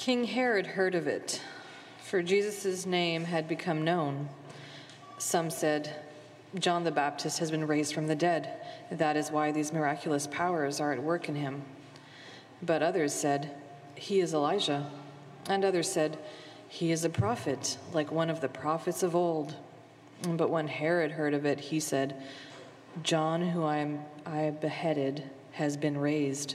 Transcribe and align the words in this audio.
King 0.00 0.24
Herod 0.24 0.66
heard 0.66 0.94
of 0.94 1.06
it, 1.06 1.42
for 1.98 2.22
Jesus' 2.22 2.86
name 2.86 3.24
had 3.24 3.46
become 3.46 3.84
known. 3.84 4.30
Some 5.18 5.50
said, 5.50 5.94
John 6.54 6.84
the 6.84 6.90
Baptist 6.90 7.38
has 7.38 7.50
been 7.50 7.66
raised 7.66 7.92
from 7.92 8.06
the 8.06 8.14
dead. 8.14 8.50
That 8.90 9.18
is 9.18 9.30
why 9.30 9.52
these 9.52 9.74
miraculous 9.74 10.26
powers 10.26 10.80
are 10.80 10.94
at 10.94 11.02
work 11.02 11.28
in 11.28 11.34
him. 11.34 11.64
But 12.62 12.82
others 12.82 13.12
said, 13.12 13.54
He 13.94 14.20
is 14.20 14.32
Elijah. 14.32 14.90
And 15.50 15.66
others 15.66 15.92
said, 15.92 16.16
He 16.66 16.92
is 16.92 17.04
a 17.04 17.10
prophet, 17.10 17.76
like 17.92 18.10
one 18.10 18.30
of 18.30 18.40
the 18.40 18.48
prophets 18.48 19.02
of 19.02 19.14
old. 19.14 19.54
But 20.26 20.48
when 20.48 20.68
Herod 20.68 21.10
heard 21.10 21.34
of 21.34 21.44
it, 21.44 21.60
he 21.60 21.78
said, 21.78 22.16
John, 23.02 23.50
who 23.50 23.64
I, 23.64 23.76
am, 23.76 24.00
I 24.24 24.48
beheaded, 24.48 25.24
has 25.52 25.76
been 25.76 25.98
raised. 25.98 26.54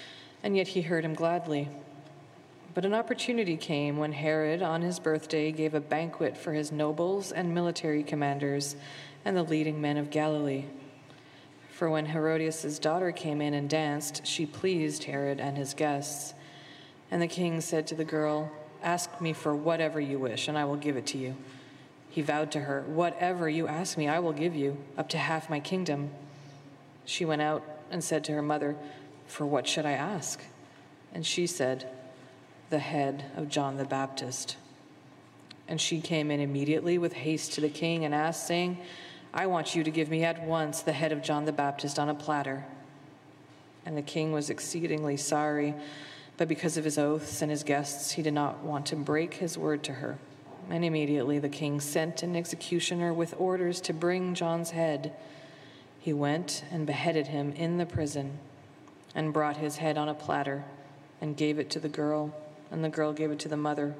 and 0.43 0.55
yet 0.55 0.69
he 0.69 0.81
heard 0.81 1.05
him 1.05 1.13
gladly. 1.13 1.69
But 2.73 2.85
an 2.85 2.93
opportunity 2.93 3.57
came 3.57 3.97
when 3.97 4.13
Herod, 4.13 4.61
on 4.61 4.81
his 4.81 4.99
birthday, 4.99 5.51
gave 5.51 5.73
a 5.73 5.81
banquet 5.81 6.37
for 6.37 6.53
his 6.53 6.71
nobles 6.71 7.31
and 7.31 7.53
military 7.53 8.03
commanders 8.03 8.75
and 9.25 9.35
the 9.35 9.43
leading 9.43 9.81
men 9.81 9.97
of 9.97 10.09
Galilee. 10.09 10.65
For 11.69 11.89
when 11.89 12.05
Herodias' 12.05 12.79
daughter 12.79 13.11
came 13.11 13.41
in 13.41 13.53
and 13.53 13.69
danced, 13.69 14.25
she 14.25 14.45
pleased 14.45 15.03
Herod 15.03 15.39
and 15.39 15.57
his 15.57 15.73
guests. 15.73 16.33
And 17.09 17.21
the 17.21 17.27
king 17.27 17.59
said 17.59 17.87
to 17.87 17.95
the 17.95 18.05
girl, 18.05 18.51
Ask 18.83 19.19
me 19.19 19.33
for 19.33 19.55
whatever 19.55 19.99
you 19.99 20.17
wish, 20.17 20.47
and 20.47 20.57
I 20.57 20.65
will 20.65 20.75
give 20.75 20.95
it 20.95 21.05
to 21.07 21.17
you. 21.17 21.35
He 22.09 22.21
vowed 22.21 22.51
to 22.51 22.61
her, 22.61 22.83
Whatever 22.87 23.49
you 23.49 23.67
ask 23.67 23.97
me, 23.97 24.07
I 24.07 24.19
will 24.19 24.31
give 24.31 24.55
you, 24.55 24.77
up 24.97 25.09
to 25.09 25.17
half 25.17 25.49
my 25.49 25.59
kingdom. 25.59 26.11
She 27.03 27.25
went 27.25 27.41
out 27.41 27.63
and 27.89 28.03
said 28.03 28.23
to 28.25 28.31
her 28.33 28.41
mother, 28.41 28.75
for 29.31 29.45
what 29.45 29.65
should 29.65 29.85
I 29.85 29.93
ask? 29.93 30.41
And 31.13 31.25
she 31.25 31.47
said, 31.47 31.89
The 32.69 32.79
head 32.79 33.31
of 33.37 33.47
John 33.47 33.77
the 33.77 33.85
Baptist. 33.85 34.57
And 35.69 35.79
she 35.79 36.01
came 36.01 36.29
in 36.31 36.41
immediately 36.41 36.97
with 36.97 37.13
haste 37.13 37.53
to 37.53 37.61
the 37.61 37.69
king 37.69 38.03
and 38.03 38.13
asked, 38.13 38.45
saying, 38.45 38.77
I 39.33 39.47
want 39.47 39.73
you 39.73 39.85
to 39.85 39.91
give 39.91 40.09
me 40.09 40.25
at 40.25 40.43
once 40.43 40.81
the 40.81 40.91
head 40.91 41.13
of 41.13 41.23
John 41.23 41.45
the 41.45 41.53
Baptist 41.53 41.97
on 41.97 42.09
a 42.09 42.13
platter. 42.13 42.65
And 43.85 43.95
the 43.95 44.01
king 44.01 44.33
was 44.33 44.49
exceedingly 44.49 45.15
sorry, 45.15 45.75
but 46.35 46.49
because 46.49 46.75
of 46.75 46.83
his 46.83 46.97
oaths 46.97 47.41
and 47.41 47.49
his 47.49 47.63
guests, 47.63 48.11
he 48.11 48.21
did 48.21 48.33
not 48.33 48.59
want 48.63 48.85
to 48.87 48.97
break 48.97 49.35
his 49.35 49.57
word 49.57 49.81
to 49.83 49.93
her. 49.93 50.17
And 50.69 50.83
immediately 50.83 51.39
the 51.39 51.49
king 51.49 51.79
sent 51.79 52.21
an 52.21 52.35
executioner 52.35 53.13
with 53.13 53.33
orders 53.37 53.79
to 53.81 53.93
bring 53.93 54.35
John's 54.35 54.71
head. 54.71 55.13
He 55.99 56.11
went 56.11 56.65
and 56.69 56.85
beheaded 56.85 57.27
him 57.27 57.53
in 57.53 57.77
the 57.77 57.85
prison 57.85 58.39
and 59.15 59.33
brought 59.33 59.57
his 59.57 59.77
head 59.77 59.97
on 59.97 60.09
a 60.09 60.13
platter 60.13 60.63
and 61.19 61.37
gave 61.37 61.59
it 61.59 61.69
to 61.71 61.79
the 61.79 61.89
girl, 61.89 62.33
and 62.71 62.83
the 62.83 62.89
girl 62.89 63.13
gave 63.13 63.31
it 63.31 63.39
to 63.39 63.49
the 63.49 63.57
mother, 63.57 63.95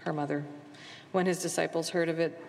her 0.00 0.12
mother. 0.12 0.44
When 1.12 1.26
his 1.26 1.42
disciples 1.42 1.90
heard 1.90 2.08
of 2.08 2.18
it, 2.18 2.42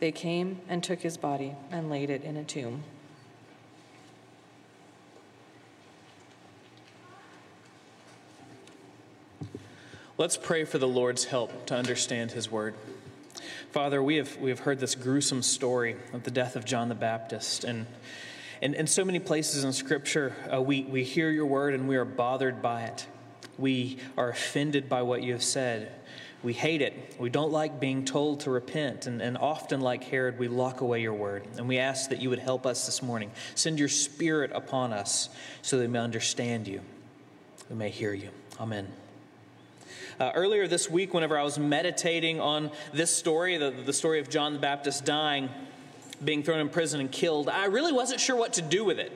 they 0.00 0.12
came 0.12 0.60
and 0.68 0.82
took 0.82 1.00
his 1.00 1.16
body 1.16 1.54
and 1.70 1.90
laid 1.90 2.10
it 2.10 2.24
in 2.24 2.36
a 2.36 2.44
tomb. 2.44 2.84
Let's 10.16 10.36
pray 10.36 10.64
for 10.64 10.78
the 10.78 10.86
Lord's 10.86 11.24
help 11.24 11.66
to 11.66 11.74
understand 11.74 12.32
his 12.32 12.48
word. 12.48 12.74
Father, 13.72 14.00
we 14.00 14.14
have, 14.16 14.36
we 14.36 14.50
have 14.50 14.60
heard 14.60 14.78
this 14.78 14.94
gruesome 14.94 15.42
story 15.42 15.96
of 16.12 16.22
the 16.22 16.30
death 16.30 16.54
of 16.54 16.64
John 16.64 16.88
the 16.88 16.94
Baptist, 16.94 17.64
and 17.64 17.86
and 18.64 18.74
in 18.74 18.86
so 18.86 19.04
many 19.04 19.18
places 19.18 19.62
in 19.62 19.74
Scripture, 19.74 20.34
uh, 20.50 20.60
we, 20.60 20.84
we 20.84 21.04
hear 21.04 21.30
your 21.30 21.44
word 21.44 21.74
and 21.74 21.86
we 21.86 21.96
are 21.96 22.06
bothered 22.06 22.62
by 22.62 22.84
it. 22.84 23.06
We 23.58 23.98
are 24.16 24.30
offended 24.30 24.88
by 24.88 25.02
what 25.02 25.22
you 25.22 25.32
have 25.32 25.42
said. 25.42 25.92
We 26.42 26.54
hate 26.54 26.80
it. 26.80 27.14
We 27.18 27.28
don't 27.28 27.52
like 27.52 27.78
being 27.78 28.06
told 28.06 28.40
to 28.40 28.50
repent. 28.50 29.06
And, 29.06 29.20
and 29.20 29.36
often, 29.36 29.82
like 29.82 30.04
Herod, 30.04 30.38
we 30.38 30.48
lock 30.48 30.80
away 30.80 31.02
your 31.02 31.12
word. 31.12 31.46
And 31.58 31.68
we 31.68 31.78
ask 31.78 32.08
that 32.08 32.22
you 32.22 32.30
would 32.30 32.38
help 32.38 32.64
us 32.64 32.86
this 32.86 33.02
morning. 33.02 33.30
Send 33.54 33.78
your 33.78 33.88
spirit 33.88 34.50
upon 34.54 34.94
us 34.94 35.28
so 35.60 35.76
that 35.76 35.82
we 35.82 35.88
may 35.88 35.98
understand 35.98 36.66
you, 36.66 36.80
we 37.68 37.76
may 37.76 37.90
hear 37.90 38.14
you. 38.14 38.30
Amen. 38.58 38.88
Uh, 40.18 40.32
earlier 40.34 40.66
this 40.66 40.88
week, 40.88 41.12
whenever 41.12 41.38
I 41.38 41.42
was 41.42 41.58
meditating 41.58 42.40
on 42.40 42.70
this 42.94 43.14
story, 43.14 43.58
the, 43.58 43.70
the 43.70 43.92
story 43.92 44.20
of 44.20 44.30
John 44.30 44.54
the 44.54 44.58
Baptist 44.58 45.04
dying, 45.04 45.50
being 46.22 46.42
thrown 46.42 46.60
in 46.60 46.68
prison 46.68 47.00
and 47.00 47.10
killed, 47.10 47.48
I 47.48 47.66
really 47.66 47.92
wasn't 47.92 48.20
sure 48.20 48.36
what 48.36 48.54
to 48.54 48.62
do 48.62 48.84
with 48.84 48.98
it. 48.98 49.12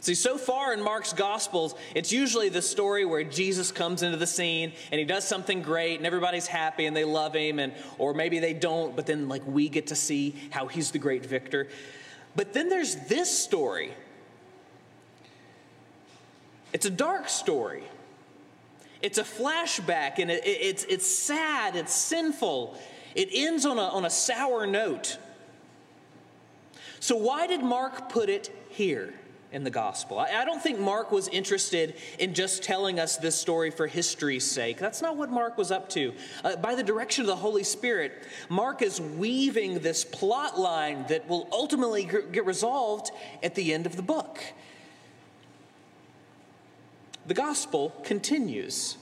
See, 0.00 0.14
so 0.14 0.38
far 0.38 0.72
in 0.72 0.80
Mark's 0.80 1.12
Gospels, 1.12 1.74
it's 1.94 2.12
usually 2.12 2.48
the 2.48 2.62
story 2.62 3.04
where 3.04 3.24
Jesus 3.24 3.72
comes 3.72 4.04
into 4.04 4.16
the 4.16 4.28
scene 4.28 4.72
and 4.92 4.98
he 4.98 5.04
does 5.04 5.26
something 5.26 5.60
great 5.60 5.96
and 5.96 6.06
everybody's 6.06 6.46
happy 6.46 6.86
and 6.86 6.96
they 6.96 7.04
love 7.04 7.34
him, 7.34 7.58
and, 7.58 7.72
or 7.98 8.14
maybe 8.14 8.38
they 8.38 8.52
don't, 8.52 8.94
but 8.94 9.06
then 9.06 9.28
like 9.28 9.44
we 9.44 9.68
get 9.68 9.88
to 9.88 9.96
see 9.96 10.36
how 10.50 10.66
he's 10.66 10.92
the 10.92 10.98
great 10.98 11.26
victor. 11.26 11.66
But 12.36 12.52
then 12.52 12.68
there's 12.68 12.94
this 13.08 13.36
story. 13.36 13.92
It's 16.72 16.86
a 16.86 16.90
dark 16.90 17.28
story. 17.28 17.82
It's 19.02 19.18
a 19.18 19.24
flashback 19.24 20.18
and 20.18 20.30
it, 20.30 20.46
it, 20.46 20.60
it's, 20.60 20.84
it's 20.84 21.06
sad, 21.06 21.74
it's 21.74 21.94
sinful. 21.94 22.78
It 23.16 23.30
ends 23.32 23.66
on 23.66 23.78
a, 23.78 23.82
on 23.88 24.04
a 24.04 24.10
sour 24.10 24.64
note. 24.64 25.18
So, 27.00 27.16
why 27.16 27.46
did 27.46 27.62
Mark 27.62 28.08
put 28.08 28.28
it 28.28 28.50
here 28.70 29.14
in 29.52 29.64
the 29.64 29.70
gospel? 29.70 30.18
I, 30.18 30.44
don't 30.44 30.62
think 30.62 30.78
Mark 30.78 31.10
was 31.12 31.28
interested 31.28 31.94
in 32.18 32.34
just 32.34 32.62
telling 32.62 32.98
us 32.98 33.16
this 33.16 33.34
story 33.34 33.70
for 33.70 33.86
history's 33.86 34.44
sake. 34.44 34.78
That's 34.78 35.00
not 35.00 35.16
what 35.16 35.30
Mark 35.30 35.56
was 35.56 35.70
up 35.70 35.88
to. 35.90 36.12
Uh, 36.44 36.56
by 36.56 36.74
the 36.74 36.82
direction 36.82 37.22
of 37.22 37.28
the 37.28 37.36
Holy 37.36 37.64
Spirit, 37.64 38.12
Mark 38.48 38.82
is 38.82 39.00
weaving 39.00 39.78
this 39.78 40.04
plot 40.04 40.58
line 40.58 41.06
that 41.08 41.28
will 41.28 41.48
ultimately 41.52 42.04
get 42.04 42.44
resolved 42.44 43.10
at 43.42 43.54
the 43.54 43.72
end 43.72 43.86
of 43.86 43.96
the 43.96 44.02
book. 44.02 44.42
The 47.26 47.34
gospel 47.34 47.94
continues. 48.04 48.96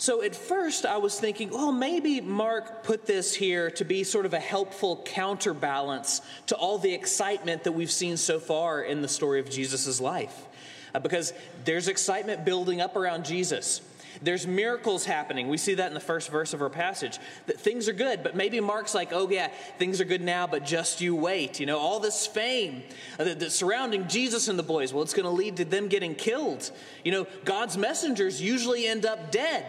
So 0.00 0.22
at 0.22 0.34
first, 0.34 0.86
I 0.86 0.96
was 0.96 1.20
thinking, 1.20 1.50
well, 1.50 1.72
maybe 1.72 2.22
Mark 2.22 2.84
put 2.84 3.04
this 3.04 3.34
here 3.34 3.70
to 3.72 3.84
be 3.84 4.02
sort 4.02 4.24
of 4.24 4.32
a 4.32 4.40
helpful 4.40 5.02
counterbalance 5.04 6.22
to 6.46 6.56
all 6.56 6.78
the 6.78 6.94
excitement 6.94 7.64
that 7.64 7.72
we've 7.72 7.90
seen 7.90 8.16
so 8.16 8.40
far 8.40 8.80
in 8.80 9.02
the 9.02 9.08
story 9.08 9.40
of 9.40 9.50
Jesus' 9.50 10.00
life. 10.00 10.46
Uh, 10.94 11.00
because 11.00 11.34
there's 11.66 11.86
excitement 11.86 12.46
building 12.46 12.80
up 12.80 12.96
around 12.96 13.26
Jesus. 13.26 13.82
There's 14.22 14.46
miracles 14.46 15.04
happening. 15.04 15.48
We 15.48 15.58
see 15.58 15.74
that 15.74 15.88
in 15.88 15.94
the 15.94 16.00
first 16.00 16.30
verse 16.30 16.54
of 16.54 16.62
our 16.62 16.70
passage. 16.70 17.18
That 17.44 17.60
things 17.60 17.86
are 17.86 17.92
good, 17.92 18.22
but 18.22 18.34
maybe 18.34 18.58
Mark's 18.58 18.94
like, 18.94 19.10
oh, 19.12 19.28
yeah, 19.28 19.48
things 19.78 20.00
are 20.00 20.06
good 20.06 20.22
now, 20.22 20.46
but 20.46 20.64
just 20.64 21.02
you 21.02 21.14
wait. 21.14 21.60
You 21.60 21.66
know, 21.66 21.78
all 21.78 22.00
this 22.00 22.26
fame 22.26 22.84
uh, 23.18 23.24
that's 23.24 23.54
surrounding 23.54 24.08
Jesus 24.08 24.48
and 24.48 24.58
the 24.58 24.62
boys, 24.62 24.94
well, 24.94 25.02
it's 25.02 25.12
going 25.12 25.24
to 25.24 25.30
lead 25.30 25.58
to 25.58 25.66
them 25.66 25.88
getting 25.88 26.14
killed. 26.14 26.70
You 27.04 27.12
know, 27.12 27.26
God's 27.44 27.76
messengers 27.76 28.40
usually 28.40 28.86
end 28.86 29.04
up 29.04 29.30
dead 29.30 29.66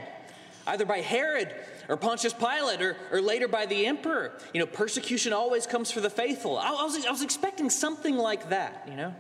either 0.72 0.86
by 0.86 1.02
Herod 1.02 1.54
or 1.90 1.98
Pontius 1.98 2.34
Pilate 2.34 2.82
or, 2.82 2.96
or 3.12 3.22
later 3.22 3.48
by 3.48 3.66
the 3.66 3.86
emperor. 3.86 4.32
You 4.54 4.62
know, 4.62 4.66
persecution 4.66 5.34
always 5.34 5.68
comes 5.68 5.92
for 5.92 6.00
the 6.00 6.10
faithful. 6.10 6.58
I, 6.58 6.70
I, 6.70 6.84
was, 6.84 7.06
I 7.06 7.12
was 7.12 7.22
expecting 7.22 7.70
something 7.70 8.18
like 8.18 8.50
that, 8.50 8.88
you 8.90 8.96
know. 8.96 9.14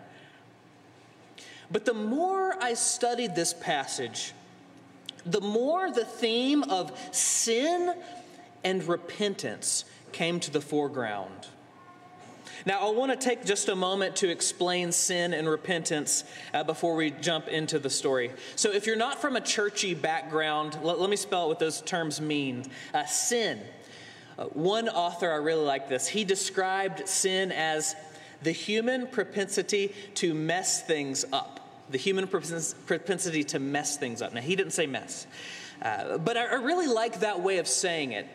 But 1.69 1.85
the 1.85 1.93
more 1.93 2.55
I 2.61 2.73
studied 2.73 3.35
this 3.35 3.53
passage, 3.53 4.33
the 5.25 5.41
more 5.41 5.91
the 5.91 6.05
theme 6.05 6.63
of 6.63 6.97
sin 7.11 7.95
and 8.63 8.83
repentance 8.87 9.85
came 10.11 10.39
to 10.41 10.51
the 10.51 10.61
foreground. 10.61 11.47
Now, 12.65 12.87
I 12.87 12.91
want 12.91 13.11
to 13.11 13.17
take 13.17 13.43
just 13.43 13.69
a 13.69 13.75
moment 13.75 14.15
to 14.17 14.29
explain 14.29 14.91
sin 14.91 15.33
and 15.33 15.49
repentance 15.49 16.23
uh, 16.53 16.63
before 16.63 16.95
we 16.95 17.11
jump 17.11 17.47
into 17.47 17.79
the 17.79 17.89
story. 17.89 18.31
So, 18.55 18.71
if 18.71 18.85
you're 18.85 18.95
not 18.95 19.19
from 19.19 19.35
a 19.35 19.41
churchy 19.41 19.93
background, 19.93 20.77
let, 20.83 20.99
let 20.99 21.09
me 21.09 21.15
spell 21.15 21.43
out 21.43 21.47
what 21.47 21.59
those 21.59 21.81
terms 21.81 22.21
mean. 22.21 22.65
Uh, 22.93 23.05
sin. 23.05 23.59
Uh, 24.37 24.45
one 24.45 24.89
author, 24.89 25.31
I 25.31 25.35
really 25.35 25.65
like 25.65 25.89
this, 25.89 26.07
he 26.07 26.23
described 26.23 27.07
sin 27.07 27.51
as 27.51 27.95
the 28.43 28.51
human 28.51 29.07
propensity 29.07 29.93
to 30.15 30.33
mess 30.33 30.81
things 30.83 31.25
up. 31.33 31.59
The 31.89 31.97
human 31.97 32.27
propensity 32.27 33.43
to 33.45 33.59
mess 33.59 33.97
things 33.97 34.21
up. 34.21 34.33
Now, 34.33 34.41
he 34.41 34.55
didn't 34.55 34.73
say 34.73 34.87
mess. 34.87 35.27
Uh, 35.81 36.17
but 36.17 36.37
I, 36.37 36.45
I 36.45 36.55
really 36.55 36.87
like 36.87 37.21
that 37.21 37.41
way 37.41 37.57
of 37.57 37.67
saying 37.67 38.11
it. 38.11 38.27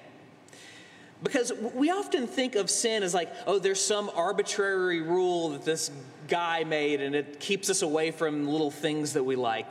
Because 1.23 1.53
we 1.75 1.91
often 1.91 2.27
think 2.27 2.57
of 2.57 2.69
sin 2.69 3.03
as 3.03 3.15
like, 3.15 3.33
oh, 3.47 3.59
there's 3.59 3.81
some 3.81 4.11
arbitrary 4.15 5.01
rule 5.01 5.51
that 5.51 5.65
this 5.65 5.91
guy 6.29 6.65
made 6.65 7.01
and 7.01 7.15
it 7.15 7.41
keeps 7.41 7.71
us 7.71 7.83
away 7.83 8.11
from 8.11 8.47
little 8.47 8.71
things 8.71 9.15
that 9.15 9.25
we 9.25 9.37
like. 9.37 9.71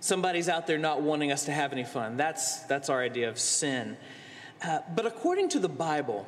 Somebody's 0.00 0.48
out 0.48 0.66
there 0.66 0.78
not 0.78 1.00
wanting 1.02 1.32
us 1.32 1.46
to 1.46 1.52
have 1.52 1.72
any 1.72 1.84
fun. 1.84 2.16
That's, 2.16 2.60
that's 2.60 2.90
our 2.90 3.02
idea 3.02 3.28
of 3.28 3.38
sin. 3.38 3.96
Uh, 4.62 4.80
but 4.94 5.06
according 5.06 5.48
to 5.50 5.58
the 5.58 5.68
Bible, 5.68 6.26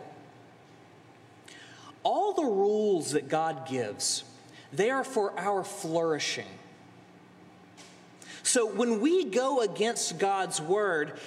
all 2.03 2.33
the 2.33 2.43
rules 2.43 3.13
that 3.13 3.29
God 3.29 3.69
gives, 3.69 4.25
they 4.73 4.91
are 4.91 5.05
for 5.05 5.39
our 5.39 5.63
flourishing. 5.63 6.58
So 8.49 8.65
when 8.65 9.01
we 9.01 9.25
go 9.25 9.61
against 9.61 10.19
God's 10.19 10.59
word, 10.59 11.21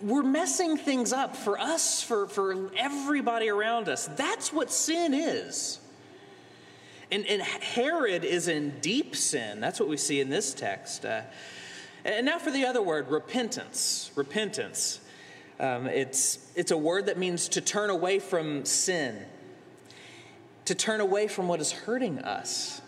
we're 0.00 0.22
messing 0.22 0.78
things 0.78 1.12
up 1.12 1.36
for 1.36 1.58
us, 1.58 2.02
for, 2.02 2.26
for 2.26 2.70
everybody 2.74 3.50
around 3.50 3.90
us. 3.90 4.06
That's 4.06 4.54
what 4.54 4.70
sin 4.70 5.12
is. 5.12 5.80
And, 7.10 7.26
and 7.26 7.42
Herod 7.42 8.24
is 8.24 8.48
in 8.48 8.80
deep 8.80 9.14
sin. 9.14 9.60
That's 9.60 9.78
what 9.80 9.90
we 9.90 9.98
see 9.98 10.18
in 10.20 10.30
this 10.30 10.54
text. 10.54 11.04
Uh, 11.04 11.20
and 12.06 12.24
now 12.24 12.38
for 12.38 12.50
the 12.50 12.64
other 12.64 12.80
word, 12.80 13.10
repentance. 13.10 14.10
Repentance. 14.16 15.00
Um, 15.60 15.86
it's, 15.86 16.38
it's 16.56 16.70
a 16.70 16.78
word 16.78 17.04
that 17.06 17.18
means 17.18 17.48
to 17.50 17.60
turn 17.60 17.90
away 17.90 18.18
from 18.18 18.64
sin, 18.64 19.18
to 20.64 20.74
turn 20.74 21.02
away 21.02 21.28
from 21.28 21.48
what 21.48 21.60
is 21.60 21.70
hurting 21.70 22.20
us. 22.20 22.81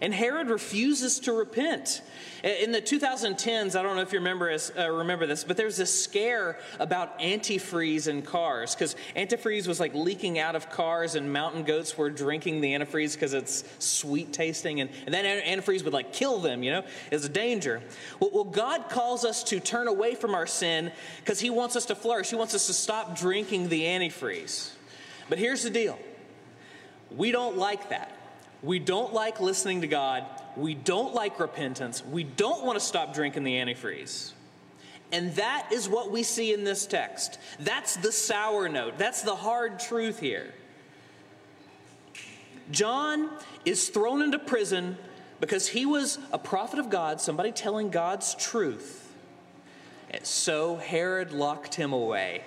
And 0.00 0.14
Herod 0.14 0.48
refuses 0.48 1.20
to 1.20 1.32
repent. 1.32 2.02
In 2.44 2.70
the 2.70 2.80
2010s, 2.80 3.78
I 3.78 3.82
don't 3.82 3.96
know 3.96 4.02
if 4.02 4.12
you 4.12 4.20
remember, 4.20 4.50
uh, 4.50 4.88
remember 4.88 5.26
this, 5.26 5.42
but 5.42 5.56
there 5.56 5.66
was 5.66 5.76
this 5.76 6.04
scare 6.04 6.58
about 6.78 7.18
antifreeze 7.18 8.06
in 8.06 8.22
cars 8.22 8.74
because 8.74 8.94
antifreeze 9.16 9.66
was 9.66 9.80
like 9.80 9.92
leaking 9.94 10.38
out 10.38 10.54
of 10.54 10.70
cars, 10.70 11.16
and 11.16 11.32
mountain 11.32 11.64
goats 11.64 11.98
were 11.98 12.10
drinking 12.10 12.60
the 12.60 12.72
antifreeze 12.72 13.14
because 13.14 13.34
it's 13.34 13.64
sweet 13.80 14.32
tasting, 14.32 14.80
and, 14.80 14.90
and 15.06 15.14
that 15.14 15.24
antifreeze 15.24 15.82
would 15.84 15.92
like 15.92 16.12
kill 16.12 16.38
them, 16.38 16.62
you 16.62 16.70
know? 16.70 16.84
It's 17.10 17.24
a 17.24 17.28
danger. 17.28 17.82
Well, 18.20 18.30
well, 18.32 18.44
God 18.44 18.88
calls 18.88 19.24
us 19.24 19.42
to 19.44 19.58
turn 19.58 19.88
away 19.88 20.14
from 20.14 20.34
our 20.34 20.46
sin 20.46 20.92
because 21.18 21.40
He 21.40 21.50
wants 21.50 21.74
us 21.74 21.86
to 21.86 21.96
flourish. 21.96 22.30
He 22.30 22.36
wants 22.36 22.54
us 22.54 22.68
to 22.68 22.72
stop 22.72 23.18
drinking 23.18 23.68
the 23.68 23.82
antifreeze. 23.82 24.70
But 25.28 25.38
here's 25.38 25.64
the 25.64 25.70
deal 25.70 25.98
we 27.10 27.32
don't 27.32 27.56
like 27.56 27.88
that. 27.88 28.17
We 28.62 28.78
don't 28.78 29.12
like 29.12 29.40
listening 29.40 29.82
to 29.82 29.86
God. 29.86 30.24
We 30.56 30.74
don't 30.74 31.14
like 31.14 31.38
repentance. 31.38 32.04
We 32.04 32.24
don't 32.24 32.64
want 32.64 32.78
to 32.78 32.84
stop 32.84 33.14
drinking 33.14 33.44
the 33.44 33.54
antifreeze. 33.54 34.32
And 35.12 35.34
that 35.36 35.68
is 35.72 35.88
what 35.88 36.10
we 36.10 36.22
see 36.22 36.52
in 36.52 36.64
this 36.64 36.86
text. 36.86 37.38
That's 37.60 37.96
the 37.96 38.12
sour 38.12 38.68
note. 38.68 38.98
That's 38.98 39.22
the 39.22 39.36
hard 39.36 39.78
truth 39.78 40.18
here. 40.20 40.52
John 42.70 43.30
is 43.64 43.88
thrown 43.88 44.20
into 44.20 44.38
prison 44.38 44.98
because 45.40 45.68
he 45.68 45.86
was 45.86 46.18
a 46.32 46.38
prophet 46.38 46.78
of 46.78 46.90
God, 46.90 47.20
somebody 47.20 47.52
telling 47.52 47.90
God's 47.90 48.34
truth. 48.34 49.14
So 50.22 50.76
Herod 50.76 51.32
locked 51.32 51.74
him 51.74 51.92
away. 51.92 52.42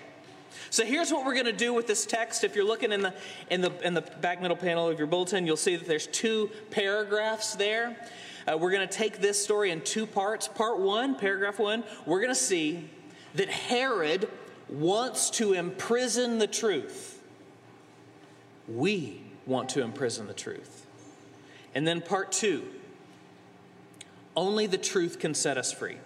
So 0.70 0.86
here's 0.86 1.12
what 1.12 1.26
we're 1.26 1.34
going 1.34 1.46
to 1.46 1.52
do 1.52 1.74
with 1.74 1.88
this 1.88 2.06
text. 2.06 2.44
If 2.44 2.56
you're 2.56 2.66
looking 2.66 2.92
in 2.92 3.02
the, 3.02 3.14
in, 3.50 3.62
the, 3.62 3.72
in 3.86 3.94
the 3.94 4.02
back 4.02 4.42
middle 4.42 4.58
panel 4.58 4.88
of 4.88 4.98
your 4.98 5.08
bulletin, 5.08 5.46
you'll 5.46 5.58
see 5.58 5.76
that 5.76 5.88
there's 5.88 6.08
two 6.08 6.50
paragraphs 6.70 7.56
there. 7.56 7.98
Uh, 8.48 8.58
we're 8.58 8.72
going 8.72 8.88
to 8.88 8.94
take 8.94 9.20
this 9.20 9.42
story 9.42 9.72
in 9.72 9.82
two 9.82 10.06
parts. 10.06 10.48
Part 10.48 10.80
one, 10.80 11.16
paragraph 11.16 11.60
one, 11.60 11.84
we're 12.06 12.22
going 12.22 12.34
to 12.34 12.36
see 12.36 12.90
that 13.36 13.50
Herod 13.50 14.30
wants 14.70 15.30
to 15.32 15.54
imprison 15.54 16.40
the 16.40 16.48
truth. 16.48 17.22
We 18.68 19.22
want 19.46 19.70
to 19.70 19.84
imprison 19.84 20.28
the 20.28 20.34
truth. 20.34 20.86
And 21.76 21.86
then 21.88 22.02
part 22.02 22.32
two, 22.32 22.64
only 24.36 24.68
the 24.68 24.78
truth 24.78 25.20
can 25.20 25.34
set 25.34 25.58
us 25.58 25.72
free. 25.72 25.98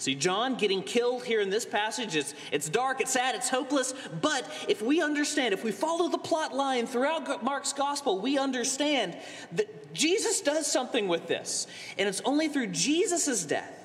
See, 0.00 0.14
John 0.14 0.54
getting 0.54 0.82
killed 0.82 1.26
here 1.26 1.42
in 1.42 1.50
this 1.50 1.66
passage, 1.66 2.16
it's, 2.16 2.32
it's 2.50 2.70
dark, 2.70 3.02
it's 3.02 3.12
sad, 3.12 3.34
it's 3.34 3.50
hopeless. 3.50 3.92
But 4.22 4.50
if 4.66 4.80
we 4.80 5.02
understand, 5.02 5.52
if 5.52 5.62
we 5.62 5.72
follow 5.72 6.08
the 6.08 6.16
plot 6.16 6.56
line 6.56 6.86
throughout 6.86 7.44
Mark's 7.44 7.74
gospel, 7.74 8.18
we 8.18 8.38
understand 8.38 9.14
that 9.52 9.92
Jesus 9.92 10.40
does 10.40 10.66
something 10.66 11.06
with 11.06 11.26
this. 11.26 11.66
And 11.98 12.08
it's 12.08 12.22
only 12.24 12.48
through 12.48 12.68
Jesus' 12.68 13.44
death, 13.44 13.78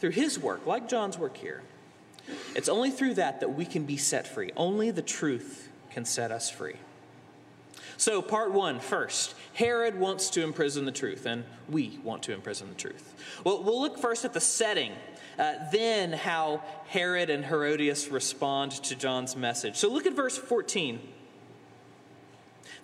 through 0.00 0.10
his 0.10 0.40
work, 0.40 0.66
like 0.66 0.88
John's 0.88 1.16
work 1.16 1.36
here, 1.36 1.62
it's 2.56 2.68
only 2.68 2.90
through 2.90 3.14
that 3.14 3.38
that 3.40 3.54
we 3.54 3.66
can 3.66 3.84
be 3.84 3.96
set 3.96 4.26
free. 4.26 4.50
Only 4.56 4.90
the 4.90 5.02
truth 5.02 5.68
can 5.92 6.04
set 6.04 6.32
us 6.32 6.50
free. 6.50 6.76
So, 8.00 8.22
part 8.22 8.52
one 8.52 8.80
first, 8.80 9.34
Herod 9.52 10.00
wants 10.00 10.30
to 10.30 10.42
imprison 10.42 10.86
the 10.86 10.90
truth, 10.90 11.26
and 11.26 11.44
we 11.68 12.00
want 12.02 12.22
to 12.22 12.32
imprison 12.32 12.70
the 12.70 12.74
truth. 12.74 13.12
Well, 13.44 13.62
we'll 13.62 13.78
look 13.78 13.98
first 13.98 14.24
at 14.24 14.32
the 14.32 14.40
setting, 14.40 14.92
uh, 15.38 15.56
then 15.70 16.14
how 16.14 16.62
Herod 16.86 17.28
and 17.28 17.44
Herodias 17.44 18.08
respond 18.08 18.72
to 18.84 18.96
John's 18.96 19.36
message. 19.36 19.76
So, 19.76 19.90
look 19.90 20.06
at 20.06 20.14
verse 20.14 20.38
14. 20.38 20.98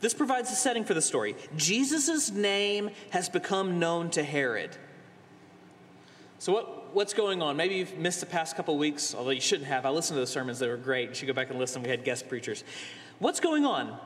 This 0.00 0.12
provides 0.12 0.50
the 0.50 0.56
setting 0.56 0.84
for 0.84 0.92
the 0.92 1.00
story. 1.00 1.34
Jesus' 1.56 2.30
name 2.30 2.90
has 3.08 3.30
become 3.30 3.78
known 3.78 4.10
to 4.10 4.22
Herod. 4.22 4.76
So, 6.38 6.52
what, 6.52 6.94
what's 6.94 7.14
going 7.14 7.40
on? 7.40 7.56
Maybe 7.56 7.76
you've 7.76 7.96
missed 7.96 8.20
the 8.20 8.26
past 8.26 8.54
couple 8.54 8.76
weeks, 8.76 9.14
although 9.14 9.30
you 9.30 9.40
shouldn't 9.40 9.68
have. 9.68 9.86
I 9.86 9.88
listened 9.88 10.16
to 10.16 10.20
the 10.20 10.26
sermons, 10.26 10.58
they 10.58 10.68
were 10.68 10.76
great. 10.76 11.08
You 11.08 11.14
should 11.14 11.26
go 11.26 11.32
back 11.32 11.48
and 11.48 11.58
listen. 11.58 11.82
We 11.82 11.88
had 11.88 12.04
guest 12.04 12.28
preachers. 12.28 12.64
What's 13.18 13.40
going 13.40 13.64
on? 13.64 13.98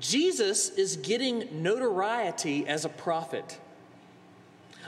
Jesus 0.00 0.70
is 0.70 0.96
getting 0.96 1.62
notoriety 1.62 2.66
as 2.66 2.84
a 2.84 2.88
prophet. 2.88 3.58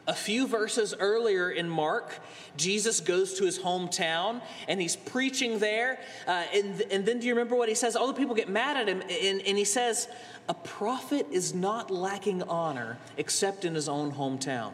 A 0.07 0.15
few 0.15 0.47
verses 0.47 0.95
earlier 0.99 1.51
in 1.51 1.67
Mark, 1.67 2.19
Jesus 2.59 3.01
goes 3.01 3.35
to 3.35 3.45
his 3.45 3.59
hometown 3.59 4.43
and 4.69 4.79
he's 4.79 4.97
preaching 4.97 5.59
there. 5.59 5.99
Uh, 6.27 6.45
and, 6.53 6.83
and 6.91 7.07
then 7.07 7.21
do 7.21 7.27
you 7.27 7.33
remember 7.33 7.57
what 7.57 7.71
he 7.71 7.75
says? 7.75 7.97
All 7.97 8.07
the 8.07 8.13
people 8.13 8.35
get 8.35 8.51
mad 8.51 8.77
at 8.77 8.87
him, 8.87 9.01
and, 9.01 9.41
and 9.41 9.57
he 9.57 9.65
says, 9.65 10.09
A 10.47 10.55
prophet 10.55 11.27
is 11.31 11.55
not 11.55 11.91
lacking 11.91 12.43
honor 12.43 12.99
except 13.17 13.65
in 13.65 13.75
his 13.75 13.89
own 13.89 14.13
hometown. 14.13 14.73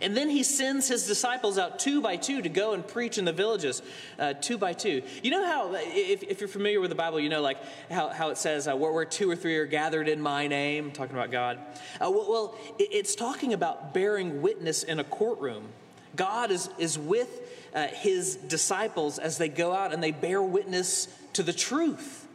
And 0.00 0.16
then 0.16 0.28
he 0.28 0.42
sends 0.42 0.88
his 0.88 1.06
disciples 1.06 1.58
out 1.58 1.78
two 1.78 2.00
by 2.00 2.16
two 2.16 2.42
to 2.42 2.48
go 2.48 2.72
and 2.72 2.86
preach 2.86 3.18
in 3.18 3.24
the 3.24 3.32
villages, 3.32 3.82
uh, 4.18 4.34
two 4.34 4.58
by 4.58 4.72
two. 4.72 5.02
You 5.22 5.30
know 5.30 5.44
how, 5.44 5.74
if, 5.74 6.22
if, 6.22 6.40
you're 6.40 6.48
familiar 6.48 6.80
with 6.80 6.90
the 6.90 6.96
Bible, 6.96 7.20
you 7.20 7.28
know 7.28 7.42
like 7.42 7.58
how, 7.90 8.08
how 8.08 8.30
it 8.30 8.38
says, 8.38 8.68
uh, 8.68 8.74
where, 8.76 8.92
where, 8.92 9.04
two 9.04 9.30
or 9.30 9.36
three 9.36 9.56
are 9.58 9.66
gathered 9.66 10.08
in 10.08 10.20
my 10.20 10.46
name, 10.46 10.90
talking 10.90 11.14
about 11.14 11.30
God. 11.30 11.58
Uh, 12.00 12.10
well, 12.10 12.26
well, 12.28 12.58
it's 12.78 13.14
talking 13.14 13.52
about 13.52 13.94
bearing 13.94 14.42
witness 14.42 14.82
in 14.82 14.98
a 14.98 15.04
courtroom. 15.04 15.68
God 16.16 16.50
is, 16.50 16.70
is 16.78 16.98
with 16.98 17.70
uh, 17.74 17.88
his 17.88 18.36
disciples 18.36 19.18
as 19.18 19.38
they 19.38 19.48
go 19.48 19.72
out 19.72 19.92
and 19.92 20.02
they 20.02 20.12
bear 20.12 20.42
witness 20.42 21.08
to 21.34 21.42
the 21.42 21.52
truth, 21.52 22.26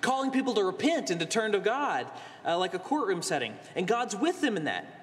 calling 0.00 0.30
people 0.30 0.54
to 0.54 0.64
repent 0.64 1.10
and 1.10 1.20
to 1.20 1.26
turn 1.26 1.52
to 1.52 1.60
God, 1.60 2.06
uh, 2.44 2.58
like 2.58 2.74
a 2.74 2.78
courtroom 2.78 3.22
setting. 3.22 3.54
And 3.76 3.86
God's 3.86 4.16
with 4.16 4.40
them 4.40 4.56
in 4.56 4.64
that. 4.64 4.99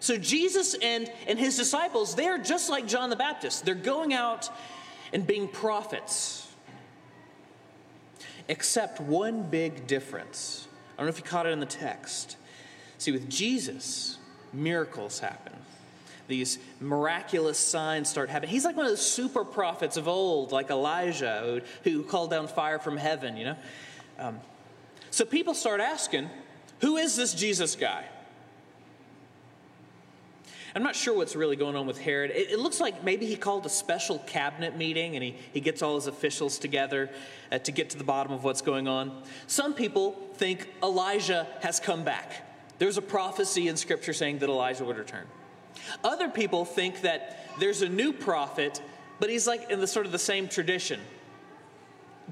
So 0.00 0.16
Jesus 0.16 0.74
and, 0.74 1.10
and 1.26 1.38
his 1.38 1.56
disciples, 1.56 2.14
they're 2.14 2.38
just 2.38 2.70
like 2.70 2.86
John 2.86 3.10
the 3.10 3.16
Baptist. 3.16 3.64
They're 3.64 3.74
going 3.74 4.14
out 4.14 4.50
and 5.12 5.26
being 5.26 5.46
prophets. 5.46 6.48
Except 8.48 9.00
one 9.00 9.42
big 9.42 9.86
difference. 9.86 10.66
I 10.94 11.02
don't 11.02 11.06
know 11.06 11.10
if 11.10 11.18
you 11.18 11.24
caught 11.24 11.46
it 11.46 11.50
in 11.50 11.60
the 11.60 11.66
text. 11.66 12.36
See, 12.98 13.12
with 13.12 13.28
Jesus, 13.28 14.18
miracles 14.52 15.20
happen. 15.20 15.52
These 16.28 16.58
miraculous 16.80 17.58
signs 17.58 18.08
start 18.08 18.30
happening. 18.30 18.50
He's 18.50 18.64
like 18.64 18.76
one 18.76 18.86
of 18.86 18.92
the 18.92 18.96
super 18.96 19.44
prophets 19.44 19.96
of 19.96 20.08
old, 20.08 20.52
like 20.52 20.70
Elijah, 20.70 21.62
who, 21.84 21.90
who 21.90 22.02
called 22.04 22.30
down 22.30 22.48
fire 22.48 22.78
from 22.78 22.96
heaven, 22.96 23.36
you 23.36 23.44
know? 23.44 23.56
Um, 24.18 24.40
so 25.10 25.24
people 25.24 25.54
start 25.54 25.80
asking, 25.80 26.30
who 26.80 26.96
is 26.96 27.16
this 27.16 27.34
Jesus 27.34 27.76
guy? 27.76 28.04
I'm 30.74 30.82
not 30.82 30.94
sure 30.94 31.14
what's 31.14 31.34
really 31.34 31.56
going 31.56 31.76
on 31.76 31.86
with 31.86 31.98
Herod. 31.98 32.30
It, 32.30 32.50
it, 32.50 32.58
looks 32.58 32.80
like 32.80 33.02
maybe 33.02 33.26
he 33.26 33.36
called 33.36 33.66
a 33.66 33.68
special 33.68 34.18
cabinet 34.20 34.76
meeting 34.76 35.16
and 35.16 35.24
he, 35.24 35.36
he 35.52 35.60
gets 35.60 35.82
all 35.82 35.96
his 35.96 36.06
officials 36.06 36.58
together 36.58 37.10
uh, 37.50 37.58
to 37.58 37.72
get 37.72 37.90
to 37.90 37.98
the 37.98 38.04
bottom 38.04 38.32
of 38.32 38.44
what's 38.44 38.62
going 38.62 38.86
on. 38.86 39.22
Some 39.46 39.74
people 39.74 40.12
think 40.34 40.68
Elijah 40.82 41.46
has 41.60 41.80
come 41.80 42.04
back. 42.04 42.46
There's 42.78 42.98
a 42.98 43.02
prophecy 43.02 43.68
in 43.68 43.76
Scripture 43.76 44.12
saying 44.12 44.38
that 44.38 44.48
Elijah 44.48 44.84
would 44.84 44.96
return. 44.96 45.26
Other 46.04 46.28
people 46.28 46.64
think 46.64 47.02
that 47.02 47.38
there's 47.58 47.82
a 47.82 47.88
new 47.88 48.12
prophet, 48.12 48.80
but 49.18 49.28
he's 49.28 49.46
like 49.46 49.70
in 49.70 49.80
the 49.80 49.86
sort 49.86 50.06
of 50.06 50.12
the 50.12 50.18
same 50.18 50.48
tradition. 50.48 51.00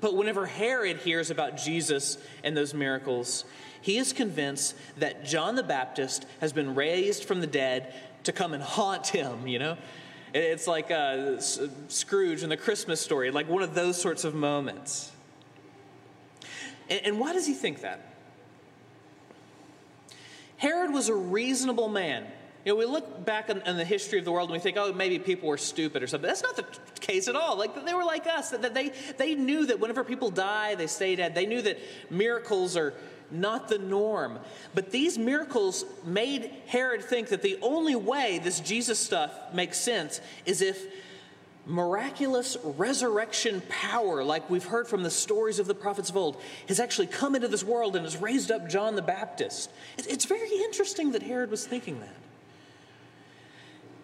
But 0.00 0.16
whenever 0.16 0.46
Herod 0.46 0.98
hears 0.98 1.30
about 1.30 1.56
Jesus 1.56 2.18
and 2.44 2.56
those 2.56 2.72
miracles, 2.72 3.44
he 3.80 3.98
is 3.98 4.12
convinced 4.12 4.74
that 4.98 5.24
John 5.24 5.54
the 5.54 5.62
Baptist 5.62 6.26
has 6.40 6.52
been 6.52 6.74
raised 6.74 7.24
from 7.24 7.40
the 7.40 7.46
dead 7.46 7.92
to 8.24 8.32
come 8.32 8.52
and 8.54 8.62
haunt 8.62 9.08
him, 9.08 9.46
you 9.46 9.58
know? 9.58 9.76
It's 10.34 10.66
like 10.66 10.90
uh, 10.90 11.40
Scrooge 11.40 12.42
in 12.42 12.50
the 12.50 12.56
Christmas 12.56 13.00
story, 13.00 13.30
like 13.30 13.48
one 13.48 13.62
of 13.62 13.74
those 13.74 14.00
sorts 14.00 14.24
of 14.24 14.34
moments. 14.34 15.12
And, 16.90 17.20
why 17.20 17.32
does 17.34 17.46
he 17.46 17.54
think 17.54 17.82
that? 17.82 18.00
Herod 20.56 20.92
was 20.92 21.08
a 21.08 21.14
reasonable 21.14 21.88
man. 21.88 22.26
You 22.64 22.72
know, 22.72 22.78
we 22.78 22.86
look 22.86 23.24
back 23.24 23.50
in, 23.50 23.60
in, 23.62 23.76
the 23.76 23.84
history 23.84 24.18
of 24.18 24.24
the 24.24 24.32
world 24.32 24.48
and 24.48 24.54
we 24.54 24.58
think, 24.58 24.76
oh, 24.76 24.92
maybe 24.92 25.18
people 25.18 25.48
were 25.48 25.58
stupid 25.58 26.02
or 26.02 26.06
something. 26.06 26.26
That's 26.26 26.42
not 26.42 26.56
the 26.56 26.64
case 27.00 27.28
at 27.28 27.36
all. 27.36 27.56
Like 27.56 27.84
they 27.84 27.94
were 27.94 28.04
like 28.04 28.26
us. 28.26 28.50
That 28.50 28.74
they 28.74 28.92
they 29.16 29.34
knew 29.34 29.66
that 29.66 29.80
whenever 29.80 30.02
people 30.02 30.30
die, 30.30 30.74
they 30.74 30.86
stay 30.86 31.14
dead. 31.14 31.34
They 31.34 31.46
knew 31.46 31.62
that 31.62 31.78
miracles 32.10 32.76
are 32.76 32.94
not 33.30 33.68
the 33.68 33.78
norm. 33.78 34.38
But 34.74 34.90
these 34.90 35.18
miracles 35.18 35.84
made 36.04 36.50
Herod 36.66 37.04
think 37.04 37.28
that 37.28 37.42
the 37.42 37.58
only 37.62 37.96
way 37.96 38.40
this 38.42 38.60
Jesus 38.60 38.98
stuff 38.98 39.32
makes 39.52 39.78
sense 39.78 40.20
is 40.46 40.62
if 40.62 40.86
miraculous 41.66 42.56
resurrection 42.64 43.62
power, 43.68 44.24
like 44.24 44.48
we've 44.48 44.64
heard 44.64 44.88
from 44.88 45.02
the 45.02 45.10
stories 45.10 45.58
of 45.58 45.66
the 45.66 45.74
prophets 45.74 46.08
of 46.08 46.16
old, 46.16 46.40
has 46.66 46.80
actually 46.80 47.06
come 47.06 47.34
into 47.34 47.48
this 47.48 47.62
world 47.62 47.94
and 47.94 48.04
has 48.04 48.16
raised 48.16 48.50
up 48.50 48.68
John 48.68 48.96
the 48.96 49.02
Baptist. 49.02 49.70
It's 49.98 50.24
very 50.24 50.50
interesting 50.50 51.12
that 51.12 51.22
Herod 51.22 51.50
was 51.50 51.66
thinking 51.66 52.00
that. 52.00 52.14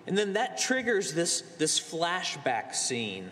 And 0.06 0.18
then 0.18 0.34
that 0.34 0.58
triggers 0.58 1.14
this, 1.14 1.40
this 1.58 1.80
flashback 1.80 2.74
scene. 2.74 3.30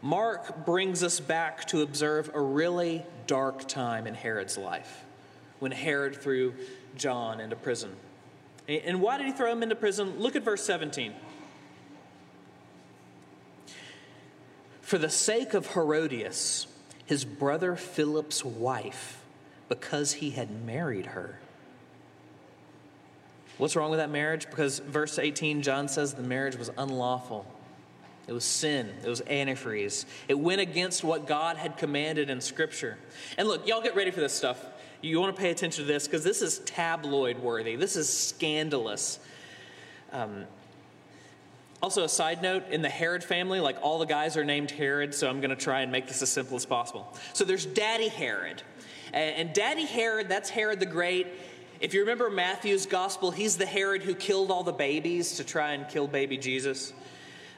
Mark 0.00 0.64
brings 0.64 1.02
us 1.02 1.18
back 1.20 1.66
to 1.66 1.82
observe 1.82 2.30
a 2.32 2.40
really 2.40 3.04
dark 3.26 3.66
time 3.66 4.06
in 4.06 4.14
Herod's 4.14 4.56
life 4.56 5.04
when 5.58 5.72
Herod 5.72 6.16
threw 6.16 6.54
John 6.96 7.40
into 7.40 7.56
prison. 7.56 7.94
And 8.68 9.00
why 9.00 9.18
did 9.18 9.26
he 9.26 9.32
throw 9.32 9.50
him 9.50 9.62
into 9.62 9.74
prison? 9.74 10.18
Look 10.18 10.36
at 10.36 10.42
verse 10.42 10.62
17. 10.62 11.14
For 14.82 14.98
the 14.98 15.10
sake 15.10 15.54
of 15.54 15.72
Herodias, 15.72 16.66
his 17.04 17.24
brother 17.24 17.76
Philip's 17.76 18.44
wife, 18.44 19.22
because 19.68 20.14
he 20.14 20.30
had 20.30 20.64
married 20.64 21.06
her. 21.06 21.38
What's 23.58 23.74
wrong 23.74 23.90
with 23.90 23.98
that 23.98 24.10
marriage? 24.10 24.46
Because 24.48 24.78
verse 24.78 25.18
18, 25.18 25.62
John 25.62 25.88
says 25.88 26.14
the 26.14 26.22
marriage 26.22 26.56
was 26.56 26.70
unlawful. 26.78 27.44
It 28.28 28.32
was 28.32 28.44
sin. 28.44 28.92
It 29.02 29.08
was 29.08 29.22
antifreeze. 29.22 30.04
It 30.28 30.38
went 30.38 30.60
against 30.60 31.02
what 31.02 31.26
God 31.26 31.56
had 31.56 31.78
commanded 31.78 32.28
in 32.28 32.42
Scripture. 32.42 32.98
And 33.38 33.48
look, 33.48 33.66
y'all 33.66 33.80
get 33.80 33.96
ready 33.96 34.10
for 34.10 34.20
this 34.20 34.34
stuff. 34.34 34.64
You 35.00 35.18
want 35.18 35.34
to 35.34 35.40
pay 35.40 35.50
attention 35.50 35.84
to 35.84 35.90
this 35.90 36.06
because 36.06 36.24
this 36.24 36.42
is 36.42 36.58
tabloid 36.60 37.38
worthy. 37.38 37.74
This 37.76 37.96
is 37.96 38.12
scandalous. 38.12 39.18
Um, 40.12 40.44
also, 41.82 42.04
a 42.04 42.08
side 42.08 42.42
note 42.42 42.64
in 42.70 42.82
the 42.82 42.88
Herod 42.88 43.24
family, 43.24 43.60
like 43.60 43.78
all 43.80 43.98
the 43.98 44.04
guys 44.04 44.36
are 44.36 44.44
named 44.44 44.72
Herod, 44.72 45.14
so 45.14 45.30
I'm 45.30 45.40
going 45.40 45.50
to 45.50 45.56
try 45.56 45.80
and 45.80 45.90
make 45.90 46.06
this 46.06 46.20
as 46.20 46.30
simple 46.30 46.56
as 46.56 46.66
possible. 46.66 47.16
So 47.32 47.44
there's 47.44 47.64
Daddy 47.64 48.08
Herod. 48.08 48.62
And 49.14 49.54
Daddy 49.54 49.86
Herod, 49.86 50.28
that's 50.28 50.50
Herod 50.50 50.80
the 50.80 50.86
Great. 50.86 51.28
If 51.80 51.94
you 51.94 52.00
remember 52.00 52.28
Matthew's 52.28 52.84
gospel, 52.84 53.30
he's 53.30 53.56
the 53.56 53.64
Herod 53.64 54.02
who 54.02 54.14
killed 54.14 54.50
all 54.50 54.64
the 54.64 54.72
babies 54.72 55.36
to 55.36 55.44
try 55.44 55.72
and 55.72 55.88
kill 55.88 56.08
baby 56.08 56.36
Jesus. 56.36 56.92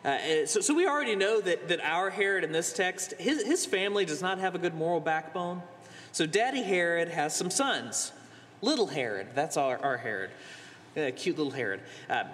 Uh, 0.04 0.46
so, 0.46 0.60
so 0.60 0.74
we 0.74 0.86
already 0.86 1.14
know 1.14 1.40
that, 1.40 1.68
that 1.68 1.80
our 1.80 2.08
Herod 2.10 2.42
in 2.42 2.52
this 2.52 2.72
text, 2.72 3.12
his, 3.18 3.42
his 3.42 3.66
family 3.66 4.04
does 4.04 4.22
not 4.22 4.38
have 4.38 4.54
a 4.54 4.58
good 4.58 4.74
moral 4.74 5.00
backbone. 5.00 5.62
So 6.12 6.26
Daddy 6.26 6.62
Herod 6.62 7.08
has 7.08 7.36
some 7.36 7.50
sons. 7.50 8.12
Little 8.62 8.86
Herod, 8.86 9.28
that's 9.34 9.56
our, 9.56 9.78
our 9.78 9.96
Herod. 9.96 10.30
Uh, 10.96 11.10
cute 11.14 11.36
little 11.36 11.52
Herod. 11.52 11.80
Uh, 12.08 12.24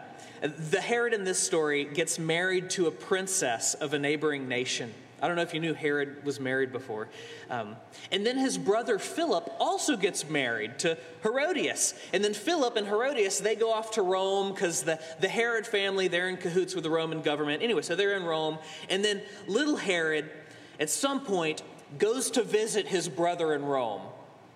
the 0.42 0.80
Herod 0.80 1.12
in 1.12 1.25
this 1.25 1.38
story 1.38 1.85
gets 1.85 2.18
married 2.18 2.70
to 2.70 2.87
a 2.87 2.90
princess 2.90 3.75
of 3.75 3.94
a 3.94 3.99
neighboring 3.99 4.49
nation. 4.49 4.92
I 5.20 5.26
don't 5.26 5.37
know 5.37 5.42
if 5.42 5.54
you 5.54 5.61
knew 5.61 5.75
Herod 5.75 6.25
was 6.25 6.38
married 6.38 6.73
before. 6.73 7.08
Um, 7.49 7.76
and 8.12 8.26
then 8.26 8.37
his 8.37 8.58
brother 8.58 8.99
Philip 8.99 9.50
also 9.58 9.96
gets 9.96 10.28
married 10.28 10.78
to 10.80 10.99
Herodias. 11.23 11.94
And 12.12 12.23
then 12.23 12.35
Philip 12.35 12.76
and 12.76 12.87
Herodias, 12.87 13.38
they 13.38 13.54
go 13.54 13.73
off 13.73 13.92
to 13.92 14.02
Rome 14.02 14.52
because 14.52 14.82
the, 14.82 15.00
the 15.20 15.28
Herod 15.28 15.66
family, 15.66 16.08
they're 16.08 16.28
in 16.28 16.37
cahoots 16.37 16.75
with 16.75 16.85
the 16.85 16.90
Roman 16.90 17.23
government. 17.23 17.62
Anyway, 17.62 17.82
so 17.82 17.96
they're 17.96 18.16
in 18.16 18.25
Rome. 18.25 18.58
And 18.90 19.04
then 19.04 19.23
little 19.46 19.76
Herod, 19.76 20.30
at 20.78 20.90
some 20.90 21.20
point, 21.20 21.62
goes 21.99 22.30
to 22.32 22.42
visit 22.42 22.87
his 22.87 23.08
brother 23.08 23.54
in 23.54 23.64
Rome. 23.64 24.02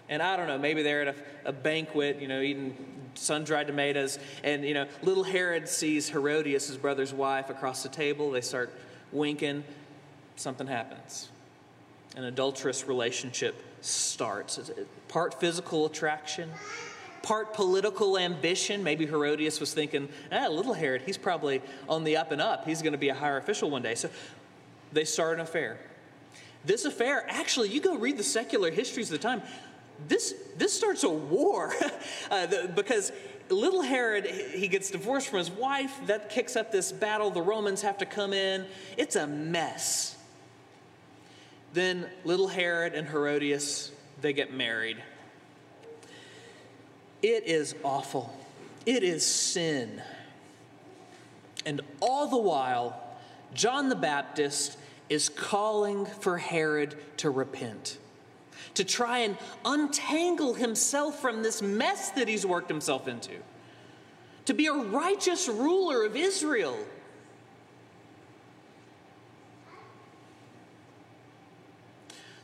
And 0.08 0.20
I 0.22 0.36
don't 0.36 0.48
know, 0.48 0.58
maybe 0.58 0.82
they're 0.82 1.08
at 1.08 1.16
a, 1.16 1.48
a 1.48 1.52
banquet, 1.52 2.20
you 2.20 2.28
know, 2.28 2.40
eating 2.40 2.76
sun-dried 3.14 3.66
tomatoes, 3.66 4.18
and 4.42 4.64
you 4.64 4.74
know, 4.74 4.86
little 5.02 5.24
Herod 5.24 5.68
sees 5.68 6.08
Herodias, 6.08 6.68
his 6.68 6.76
brother's 6.76 7.12
wife, 7.12 7.50
across 7.50 7.82
the 7.82 7.88
table. 7.88 8.30
They 8.30 8.40
start 8.40 8.72
winking. 9.12 9.64
Something 10.40 10.68
happens. 10.68 11.28
An 12.16 12.24
adulterous 12.24 12.88
relationship 12.88 13.62
starts. 13.82 14.70
Part 15.08 15.38
physical 15.38 15.84
attraction, 15.84 16.50
part 17.22 17.52
political 17.52 18.16
ambition. 18.16 18.82
Maybe 18.82 19.04
Herodias 19.04 19.60
was 19.60 19.74
thinking, 19.74 20.08
ah, 20.32 20.46
little 20.48 20.72
Herod, 20.72 21.02
he's 21.02 21.18
probably 21.18 21.60
on 21.90 22.04
the 22.04 22.16
up 22.16 22.32
and 22.32 22.40
up. 22.40 22.64
He's 22.64 22.80
going 22.80 22.94
to 22.94 22.98
be 22.98 23.10
a 23.10 23.14
higher 23.14 23.36
official 23.36 23.68
one 23.68 23.82
day. 23.82 23.94
So 23.94 24.08
they 24.94 25.04
start 25.04 25.34
an 25.34 25.40
affair. 25.40 25.78
This 26.64 26.86
affair, 26.86 27.26
actually, 27.28 27.68
you 27.68 27.82
go 27.82 27.98
read 27.98 28.16
the 28.16 28.22
secular 28.22 28.70
histories 28.70 29.12
of 29.12 29.20
the 29.20 29.22
time 29.22 29.42
this, 30.08 30.34
this 30.56 30.72
starts 30.72 31.02
a 31.02 31.10
war 31.10 31.74
uh, 32.30 32.46
the, 32.46 32.72
because 32.74 33.12
little 33.50 33.82
Herod, 33.82 34.24
he 34.24 34.68
gets 34.68 34.90
divorced 34.90 35.28
from 35.28 35.40
his 35.40 35.50
wife. 35.50 35.94
That 36.06 36.30
kicks 36.30 36.56
up 36.56 36.72
this 36.72 36.92
battle. 36.92 37.30
The 37.30 37.42
Romans 37.42 37.82
have 37.82 37.98
to 37.98 38.06
come 38.06 38.32
in. 38.32 38.64
It's 38.96 39.16
a 39.16 39.26
mess. 39.26 40.16
Then 41.72 42.06
little 42.24 42.48
Herod 42.48 42.94
and 42.94 43.08
Herodias, 43.08 43.92
they 44.20 44.32
get 44.32 44.52
married. 44.52 44.96
It 47.22 47.44
is 47.46 47.74
awful. 47.84 48.34
It 48.86 49.02
is 49.02 49.24
sin. 49.24 50.02
And 51.66 51.80
all 52.00 52.28
the 52.28 52.38
while, 52.38 53.00
John 53.54 53.88
the 53.88 53.96
Baptist 53.96 54.78
is 55.08 55.28
calling 55.28 56.06
for 56.06 56.38
Herod 56.38 56.96
to 57.18 57.30
repent 57.30 57.98
to 58.74 58.84
try 58.84 59.18
and 59.18 59.36
untangle 59.64 60.54
himself 60.54 61.20
from 61.20 61.42
this 61.42 61.62
mess 61.62 62.10
that 62.10 62.28
he's 62.28 62.46
worked 62.46 62.68
himself 62.68 63.08
into, 63.08 63.32
to 64.46 64.54
be 64.54 64.66
a 64.66 64.72
righteous 64.72 65.48
ruler 65.48 66.04
of 66.04 66.16
Israel. 66.16 66.78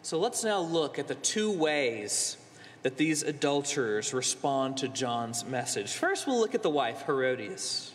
So 0.06 0.20
let's 0.20 0.44
now 0.44 0.60
look 0.60 1.00
at 1.00 1.08
the 1.08 1.16
two 1.16 1.50
ways 1.50 2.36
that 2.84 2.96
these 2.96 3.24
adulterers 3.24 4.14
respond 4.14 4.76
to 4.76 4.86
John's 4.86 5.44
message. 5.44 5.94
First, 5.94 6.28
we'll 6.28 6.38
look 6.38 6.54
at 6.54 6.62
the 6.62 6.70
wife, 6.70 7.02
Herodias. 7.06 7.92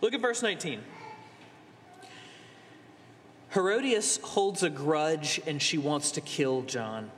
Look 0.00 0.12
at 0.12 0.20
verse 0.20 0.42
19. 0.42 0.80
Herodias 3.50 4.16
holds 4.24 4.64
a 4.64 4.70
grudge 4.70 5.40
and 5.46 5.62
she 5.62 5.78
wants 5.78 6.10
to 6.10 6.20
kill 6.20 6.62
John. 6.62 7.12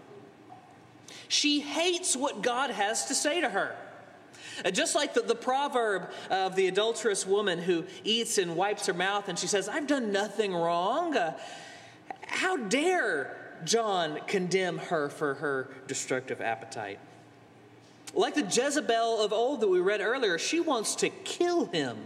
She 1.28 1.60
hates 1.60 2.14
what 2.14 2.42
God 2.42 2.68
has 2.68 3.06
to 3.06 3.14
say 3.14 3.40
to 3.40 3.48
her. 3.48 3.74
Just 4.72 4.94
like 4.94 5.14
the, 5.14 5.22
the 5.22 5.36
proverb 5.36 6.10
of 6.28 6.54
the 6.54 6.66
adulterous 6.66 7.26
woman 7.26 7.58
who 7.58 7.86
eats 8.04 8.36
and 8.36 8.56
wipes 8.56 8.88
her 8.88 8.92
mouth 8.92 9.30
and 9.30 9.38
she 9.38 9.46
says, 9.46 9.70
I've 9.70 9.86
done 9.86 10.12
nothing 10.12 10.52
wrong. 10.52 11.16
Uh, 11.16 11.38
how 12.26 12.58
dare 12.58 13.47
John 13.64 14.20
condemn 14.26 14.78
her 14.78 15.08
for 15.08 15.34
her 15.34 15.68
destructive 15.86 16.40
appetite? 16.40 16.98
Like 18.14 18.34
the 18.34 18.42
Jezebel 18.42 19.20
of 19.20 19.32
old 19.32 19.60
that 19.60 19.68
we 19.68 19.80
read 19.80 20.00
earlier, 20.00 20.38
she 20.38 20.60
wants 20.60 20.94
to 20.96 21.10
kill 21.10 21.66
him, 21.66 21.96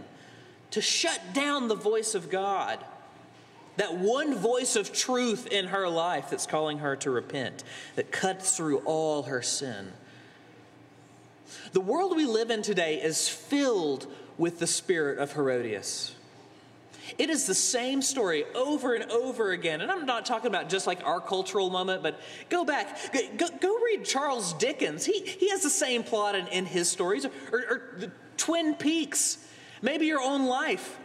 to 0.71 0.81
shut 0.81 1.21
down 1.33 1.67
the 1.67 1.75
voice 1.75 2.15
of 2.15 2.29
God 2.29 2.79
that 3.77 3.97
one 3.97 4.35
voice 4.35 4.75
of 4.75 4.93
truth 4.93 5.47
in 5.47 5.67
her 5.67 5.89
life 5.89 6.29
that's 6.29 6.45
calling 6.45 6.79
her 6.79 6.95
to 6.97 7.09
repent, 7.09 7.63
that 7.95 8.11
cuts 8.11 8.55
through 8.55 8.79
all 8.79 9.23
her 9.23 9.41
sin. 9.41 9.91
The 11.71 11.81
world 11.81 12.15
we 12.15 12.25
live 12.25 12.51
in 12.51 12.61
today 12.61 13.01
is 13.01 13.27
filled 13.27 14.07
with 14.37 14.59
the 14.59 14.67
spirit 14.67 15.17
of 15.17 15.33
Herodias. 15.33 16.15
It 17.17 17.29
is 17.29 17.45
the 17.45 17.55
same 17.55 18.01
story 18.01 18.45
over 18.55 18.93
and 18.93 19.11
over 19.11 19.51
again. 19.51 19.81
And 19.81 19.91
I'm 19.91 20.05
not 20.05 20.25
talking 20.25 20.47
about 20.47 20.69
just 20.69 20.87
like 20.87 21.05
our 21.05 21.19
cultural 21.19 21.69
moment, 21.69 22.03
but 22.03 22.19
go 22.49 22.63
back, 22.65 22.97
go, 23.37 23.47
go 23.59 23.79
read 23.79 24.05
Charles 24.05 24.53
Dickens. 24.53 25.05
He, 25.05 25.19
he 25.21 25.49
has 25.49 25.61
the 25.63 25.69
same 25.69 26.03
plot 26.03 26.35
in, 26.35 26.47
in 26.47 26.65
his 26.65 26.89
stories, 26.89 27.25
or, 27.25 27.31
or 27.51 27.81
the 27.97 28.11
Twin 28.37 28.75
Peaks, 28.75 29.37
maybe 29.81 30.05
your 30.05 30.21
own 30.21 30.45
life. 30.45 30.97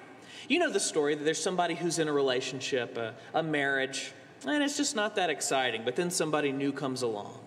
You 0.48 0.58
know 0.58 0.70
the 0.70 0.80
story 0.80 1.14
that 1.14 1.24
there's 1.24 1.42
somebody 1.42 1.74
who's 1.74 1.98
in 1.98 2.08
a 2.08 2.12
relationship, 2.12 2.96
a, 2.96 3.14
a 3.34 3.42
marriage, 3.42 4.12
and 4.46 4.62
it's 4.62 4.76
just 4.76 4.96
not 4.96 5.16
that 5.16 5.30
exciting, 5.30 5.82
but 5.84 5.96
then 5.96 6.10
somebody 6.10 6.52
new 6.52 6.72
comes 6.72 7.02
along. 7.02 7.38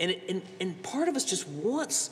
And, 0.00 0.12
it, 0.12 0.22
and, 0.28 0.42
and 0.60 0.82
part 0.82 1.08
of 1.08 1.16
us 1.16 1.24
just 1.24 1.46
wants, 1.48 2.10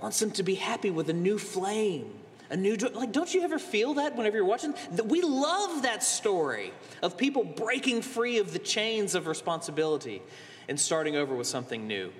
wants 0.00 0.20
them 0.20 0.30
to 0.32 0.42
be 0.42 0.54
happy 0.54 0.90
with 0.90 1.10
a 1.10 1.14
new 1.14 1.38
flame, 1.38 2.12
a 2.50 2.56
new 2.56 2.76
joy. 2.76 2.88
Like, 2.88 3.12
don't 3.12 3.32
you 3.32 3.42
ever 3.42 3.58
feel 3.58 3.94
that 3.94 4.16
whenever 4.16 4.36
you're 4.36 4.46
watching? 4.46 4.74
That 4.92 5.06
We 5.06 5.22
love 5.22 5.82
that 5.82 6.02
story 6.02 6.72
of 7.02 7.16
people 7.16 7.44
breaking 7.44 8.02
free 8.02 8.38
of 8.38 8.52
the 8.52 8.58
chains 8.58 9.14
of 9.14 9.26
responsibility 9.26 10.22
and 10.68 10.78
starting 10.78 11.16
over 11.16 11.34
with 11.34 11.46
something 11.46 11.86
new. 11.86 12.12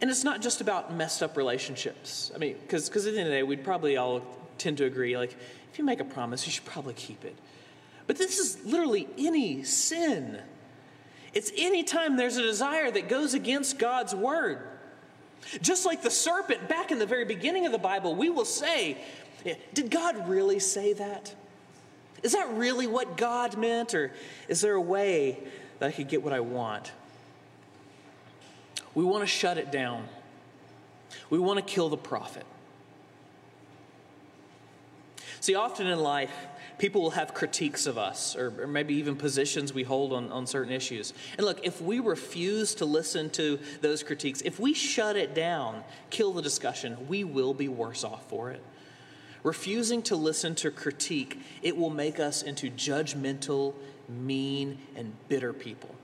And 0.00 0.10
it's 0.10 0.24
not 0.24 0.42
just 0.42 0.60
about 0.60 0.92
messed 0.92 1.22
up 1.22 1.36
relationships. 1.36 2.32
I 2.34 2.38
mean, 2.38 2.56
because 2.60 2.88
at 2.88 3.04
the 3.04 3.10
end 3.10 3.20
of 3.20 3.26
the 3.26 3.30
day, 3.30 3.42
we'd 3.44 3.62
probably 3.62 3.96
all 3.96 4.22
tend 4.58 4.78
to 4.78 4.84
agree 4.84 5.16
like, 5.16 5.36
if 5.72 5.78
you 5.78 5.84
make 5.84 6.00
a 6.00 6.04
promise, 6.04 6.44
you 6.44 6.52
should 6.52 6.64
probably 6.64 6.94
keep 6.94 7.24
it. 7.24 7.36
But 8.08 8.18
this 8.18 8.38
is 8.38 8.64
literally 8.64 9.08
any 9.16 9.62
sin. 9.62 10.40
It's 11.32 11.52
any 11.56 11.84
time 11.84 12.16
there's 12.16 12.36
a 12.36 12.42
desire 12.42 12.90
that 12.90 13.08
goes 13.08 13.32
against 13.32 13.78
God's 13.78 14.14
word. 14.14 14.58
Just 15.60 15.84
like 15.84 16.02
the 16.02 16.10
serpent 16.10 16.68
back 16.68 16.90
in 16.90 16.98
the 16.98 17.06
very 17.06 17.24
beginning 17.24 17.66
of 17.66 17.72
the 17.72 17.78
Bible, 17.78 18.14
we 18.14 18.30
will 18.30 18.44
say, 18.44 18.96
Did 19.74 19.90
God 19.90 20.28
really 20.28 20.58
say 20.58 20.92
that? 20.94 21.34
Is 22.22 22.32
that 22.32 22.52
really 22.52 22.86
what 22.86 23.16
God 23.16 23.58
meant? 23.58 23.94
Or 23.94 24.12
is 24.48 24.60
there 24.60 24.74
a 24.74 24.80
way 24.80 25.38
that 25.78 25.88
I 25.88 25.92
could 25.92 26.08
get 26.08 26.22
what 26.22 26.32
I 26.32 26.40
want? 26.40 26.92
We 28.94 29.04
want 29.04 29.22
to 29.22 29.26
shut 29.26 29.58
it 29.58 29.72
down. 29.72 30.06
We 31.30 31.38
want 31.38 31.58
to 31.58 31.64
kill 31.64 31.88
the 31.88 31.96
prophet. 31.96 32.44
See, 35.40 35.54
often 35.54 35.88
in 35.88 35.98
life, 35.98 36.30
people 36.82 37.00
will 37.00 37.10
have 37.10 37.32
critiques 37.32 37.86
of 37.86 37.96
us 37.96 38.34
or, 38.34 38.52
or, 38.60 38.66
maybe 38.66 38.94
even 38.94 39.14
positions 39.14 39.72
we 39.72 39.84
hold 39.84 40.12
on, 40.12 40.32
on 40.32 40.48
certain 40.48 40.72
issues. 40.72 41.14
And 41.38 41.46
look, 41.46 41.64
if 41.64 41.80
we 41.80 42.00
refuse 42.00 42.74
to 42.74 42.84
listen 42.84 43.30
to 43.30 43.60
those 43.80 44.02
critiques, 44.02 44.40
if 44.40 44.58
we 44.58 44.74
shut 44.74 45.14
it 45.14 45.32
down, 45.32 45.84
kill 46.10 46.32
the 46.32 46.42
discussion, 46.42 47.06
we 47.06 47.22
will 47.22 47.54
be 47.54 47.68
worse 47.68 48.02
off 48.02 48.28
for 48.28 48.50
it. 48.50 48.60
Refusing 49.44 50.02
to 50.02 50.16
listen 50.16 50.56
to 50.56 50.72
critique, 50.72 51.38
it 51.62 51.76
will 51.76 51.88
make 51.88 52.18
us 52.18 52.42
into 52.42 52.68
judgmental, 52.68 53.74
mean, 54.08 54.78
and 54.96 55.12
bitter 55.28 55.52
people. 55.52 55.94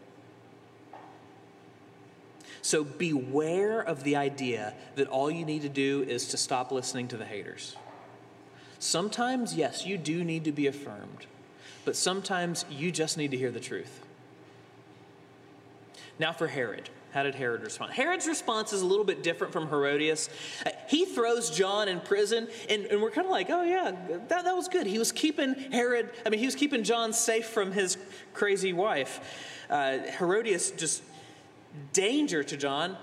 So 2.62 2.84
beware 2.84 3.80
of 3.80 4.04
the 4.04 4.14
idea 4.14 4.74
that 4.94 5.08
all 5.08 5.28
you 5.28 5.44
need 5.44 5.62
to 5.62 5.68
do 5.68 6.04
is 6.04 6.28
to 6.28 6.36
stop 6.36 6.70
listening 6.70 7.08
to 7.08 7.16
the 7.16 7.24
haters. 7.24 7.74
Sometimes, 8.78 9.54
yes, 9.54 9.84
you 9.84 9.98
do 9.98 10.22
need 10.22 10.44
to 10.44 10.52
be 10.52 10.66
affirmed, 10.66 11.26
but 11.84 11.96
sometimes 11.96 12.64
you 12.70 12.92
just 12.92 13.16
need 13.16 13.30
to 13.32 13.36
hear 13.36 13.50
the 13.50 13.60
truth. 13.60 14.00
Now 16.18 16.32
for 16.32 16.46
Herod. 16.46 16.90
How 17.12 17.22
did 17.22 17.34
Herod 17.34 17.62
respond? 17.62 17.92
Herod's 17.92 18.26
response 18.26 18.74
is 18.74 18.82
a 18.82 18.86
little 18.86 19.04
bit 19.04 19.22
different 19.22 19.52
from 19.52 19.68
Herodias. 19.68 20.28
Uh, 20.64 20.70
he 20.88 21.06
throws 21.06 21.50
John 21.50 21.88
in 21.88 22.00
prison, 22.00 22.48
and, 22.68 22.84
and 22.84 23.00
we're 23.00 23.10
kind 23.10 23.26
of 23.26 23.30
like, 23.30 23.48
oh, 23.48 23.62
yeah, 23.62 23.96
that, 24.28 24.44
that 24.44 24.54
was 24.54 24.68
good. 24.68 24.86
He 24.86 24.98
was 24.98 25.10
keeping 25.10 25.54
Herod, 25.54 26.10
I 26.26 26.28
mean, 26.28 26.38
he 26.38 26.46
was 26.46 26.54
keeping 26.54 26.84
John 26.84 27.14
safe 27.14 27.46
from 27.46 27.72
his 27.72 27.96
crazy 28.34 28.74
wife. 28.74 29.64
Uh, 29.70 29.98
Herodias 30.18 30.70
just 30.72 31.02
danger 31.92 32.44
to 32.44 32.56
John. 32.56 32.96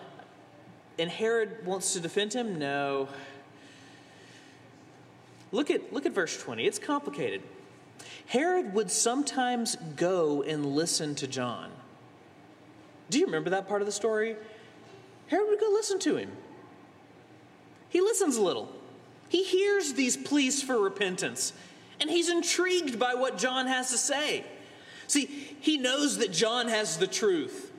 And 0.98 1.10
Herod 1.10 1.66
wants 1.66 1.94
to 1.94 2.00
defend 2.00 2.34
him? 2.34 2.58
No. 2.60 3.10
Look 5.56 5.72
at, 5.72 5.94
look 5.94 6.06
at 6.06 6.12
verse 6.12 6.38
20. 6.38 6.66
It's 6.66 6.80
complicated. 6.80 7.42
Herod 8.26 8.74
would 8.74 8.92
sometimes 8.92 9.78
go 9.96 10.44
and 10.44 10.66
listen 10.66 11.16
to 11.16 11.28
John. 11.28 11.72
Do 13.10 13.20
you 13.20 13.26
remember 13.26 13.52
that 13.52 13.66
part 13.66 13.82
of 13.82 13.86
the 13.86 13.94
story? 13.94 14.36
Herod 15.28 15.48
would 15.48 15.62
go 15.62 15.70
listen 15.72 15.98
to 16.00 16.18
him. 16.18 16.30
He 17.88 18.02
listens 18.02 18.36
a 18.36 18.42
little. 18.42 18.70
He 19.30 19.46
hears 19.46 19.94
these 19.94 20.18
pleas 20.18 20.62
for 20.62 20.78
repentance, 20.78 21.54
and 22.02 22.10
he's 22.10 22.30
intrigued 22.30 23.00
by 23.00 23.14
what 23.14 23.38
John 23.38 23.68
has 23.68 23.92
to 23.92 23.98
say. 23.98 24.44
See, 25.08 25.26
he 25.62 25.78
knows 25.78 26.18
that 26.18 26.34
John 26.34 26.68
has 26.68 26.98
the 26.98 27.08
truth. 27.08 27.72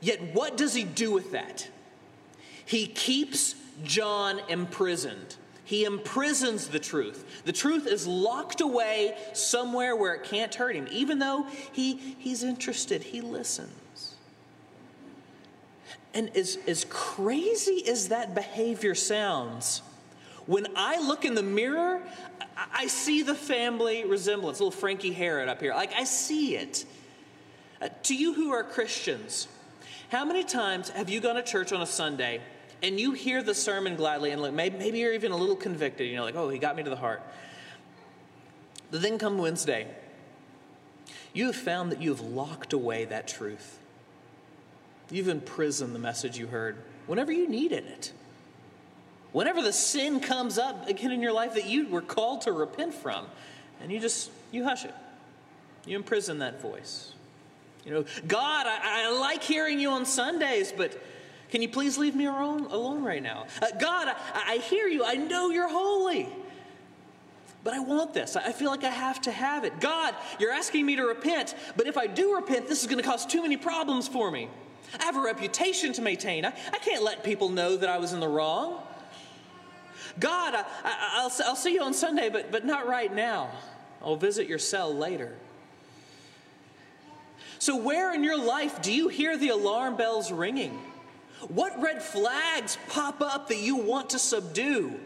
Yet, 0.00 0.34
what 0.34 0.56
does 0.56 0.72
he 0.72 0.84
do 0.84 1.12
with 1.12 1.32
that? 1.32 1.68
He 2.64 2.86
keeps 2.86 3.56
John 3.84 4.40
imprisoned. 4.48 5.36
He 5.68 5.84
imprisons 5.84 6.68
the 6.68 6.78
truth. 6.78 7.42
The 7.44 7.52
truth 7.52 7.86
is 7.86 8.06
locked 8.06 8.62
away 8.62 9.14
somewhere 9.34 9.94
where 9.94 10.14
it 10.14 10.24
can't 10.24 10.54
hurt 10.54 10.74
him. 10.74 10.88
Even 10.90 11.18
though 11.18 11.46
he, 11.72 11.96
he's 12.18 12.42
interested, 12.42 13.02
he 13.02 13.20
listens. 13.20 14.16
And 16.14 16.34
as, 16.34 16.56
as 16.66 16.86
crazy 16.88 17.86
as 17.86 18.08
that 18.08 18.34
behavior 18.34 18.94
sounds, 18.94 19.82
when 20.46 20.68
I 20.74 21.06
look 21.06 21.26
in 21.26 21.34
the 21.34 21.42
mirror, 21.42 22.00
I, 22.56 22.86
see 22.86 23.20
the 23.20 23.34
family 23.34 24.06
resemblance, 24.06 24.60
little 24.60 24.70
Frankie 24.70 25.12
Herod 25.12 25.50
up 25.50 25.60
here. 25.60 25.74
Like, 25.74 25.92
I 25.92 26.04
see 26.04 26.56
it. 26.56 26.86
Uh, 27.82 27.90
to 28.04 28.16
you 28.16 28.32
who 28.32 28.52
are 28.52 28.64
Christians, 28.64 29.48
how 30.08 30.24
many 30.24 30.44
times 30.44 30.88
have 30.88 31.10
you 31.10 31.20
gone 31.20 31.34
to 31.34 31.42
church 31.42 31.74
on 31.74 31.82
a 31.82 31.86
Sunday 31.86 32.40
and 32.82 32.98
you 32.98 33.12
hear 33.12 33.42
the 33.42 33.54
sermon 33.54 33.96
gladly 33.96 34.30
and 34.30 34.54
maybe, 34.54 34.78
maybe 34.78 34.98
you're 34.98 35.14
even 35.14 35.32
a 35.32 35.36
little 35.36 35.56
convicted? 35.56 36.08
You 36.08 36.16
know, 36.16 36.24
like, 36.24 36.36
oh, 36.36 36.48
he 36.48 36.58
got 36.58 36.76
me 36.76 36.82
to 36.82 36.90
the 36.90 36.96
heart. 36.96 37.22
But 38.90 39.02
then 39.02 39.18
come 39.18 39.38
Wednesday, 39.38 39.86
you 41.32 41.46
have 41.46 41.56
found 41.56 41.92
that 41.92 42.00
you 42.00 42.10
have 42.10 42.20
locked 42.20 42.72
away 42.72 43.04
that 43.06 43.28
truth. 43.28 43.78
You've 45.10 45.28
imprisoned 45.28 45.94
the 45.94 45.98
message 45.98 46.38
you 46.38 46.46
heard 46.46 46.76
whenever 47.06 47.32
you 47.32 47.48
needed 47.48 47.84
it. 47.86 48.12
Whenever 49.32 49.60
the 49.62 49.72
sin 49.72 50.20
comes 50.20 50.58
up 50.58 50.88
again 50.88 51.10
in 51.10 51.20
your 51.20 51.32
life 51.32 51.54
that 51.54 51.66
you 51.66 51.88
were 51.88 52.00
called 52.00 52.42
to 52.42 52.52
repent 52.52 52.94
from, 52.94 53.26
and 53.80 53.92
you 53.92 54.00
just, 54.00 54.30
you 54.50 54.64
hush 54.64 54.84
it. 54.84 54.94
You 55.86 55.96
imprison 55.96 56.38
that 56.38 56.60
voice. 56.60 57.12
You 57.84 57.92
know, 57.92 58.04
God, 58.26 58.66
I, 58.66 59.06
I 59.06 59.18
like 59.20 59.42
hearing 59.42 59.80
you 59.80 59.90
on 59.90 60.04
Sundays, 60.04 60.72
but 60.72 61.00
can 61.50 61.62
you 61.62 61.68
please 61.68 61.96
leave 61.96 62.14
me 62.14 62.26
alone, 62.26 62.66
alone 62.66 63.02
right 63.02 63.22
now? 63.22 63.46
Uh, 63.62 63.66
God, 63.78 64.08
I, 64.08 64.54
I 64.54 64.56
hear 64.58 64.86
you. 64.86 65.04
I 65.04 65.14
know 65.14 65.50
you're 65.50 65.68
holy. 65.68 66.28
But 67.64 67.74
I 67.74 67.80
want 67.80 68.14
this. 68.14 68.36
I 68.36 68.52
feel 68.52 68.70
like 68.70 68.84
I 68.84 68.90
have 68.90 69.20
to 69.22 69.32
have 69.32 69.64
it. 69.64 69.80
God, 69.80 70.14
you're 70.38 70.52
asking 70.52 70.86
me 70.86 70.96
to 70.96 71.02
repent, 71.02 71.54
but 71.76 71.86
if 71.86 71.98
I 71.98 72.06
do 72.06 72.34
repent, 72.36 72.68
this 72.68 72.82
is 72.82 72.86
going 72.86 73.02
to 73.02 73.08
cause 73.08 73.26
too 73.26 73.42
many 73.42 73.56
problems 73.56 74.06
for 74.06 74.30
me. 74.30 74.48
I 74.98 75.04
have 75.04 75.16
a 75.16 75.20
reputation 75.20 75.92
to 75.94 76.02
maintain. 76.02 76.44
I, 76.44 76.52
I 76.72 76.78
can't 76.78 77.02
let 77.02 77.24
people 77.24 77.48
know 77.48 77.76
that 77.76 77.88
I 77.88 77.98
was 77.98 78.12
in 78.12 78.20
the 78.20 78.28
wrong. 78.28 78.80
God, 80.18 80.54
I, 80.54 81.22
will 81.22 81.32
I'll 81.46 81.56
see 81.56 81.74
you 81.74 81.82
on 81.82 81.94
Sunday, 81.94 82.28
but, 82.28 82.50
but 82.50 82.64
not 82.64 82.86
right 82.86 83.12
now. 83.14 83.50
I'll 84.02 84.16
visit 84.16 84.48
your 84.48 84.58
cell 84.58 84.94
later. 84.94 85.36
So, 87.58 87.76
where 87.76 88.14
in 88.14 88.22
your 88.22 88.38
life 88.38 88.80
do 88.82 88.92
you 88.92 89.08
hear 89.08 89.36
the 89.36 89.48
alarm 89.48 89.96
bells 89.96 90.30
ringing? 90.30 90.80
What 91.48 91.80
red 91.80 92.02
flags 92.02 92.76
pop 92.88 93.20
up 93.20 93.48
that 93.48 93.58
you 93.58 93.76
want 93.76 94.10
to 94.10 94.18
subdue? 94.18 94.98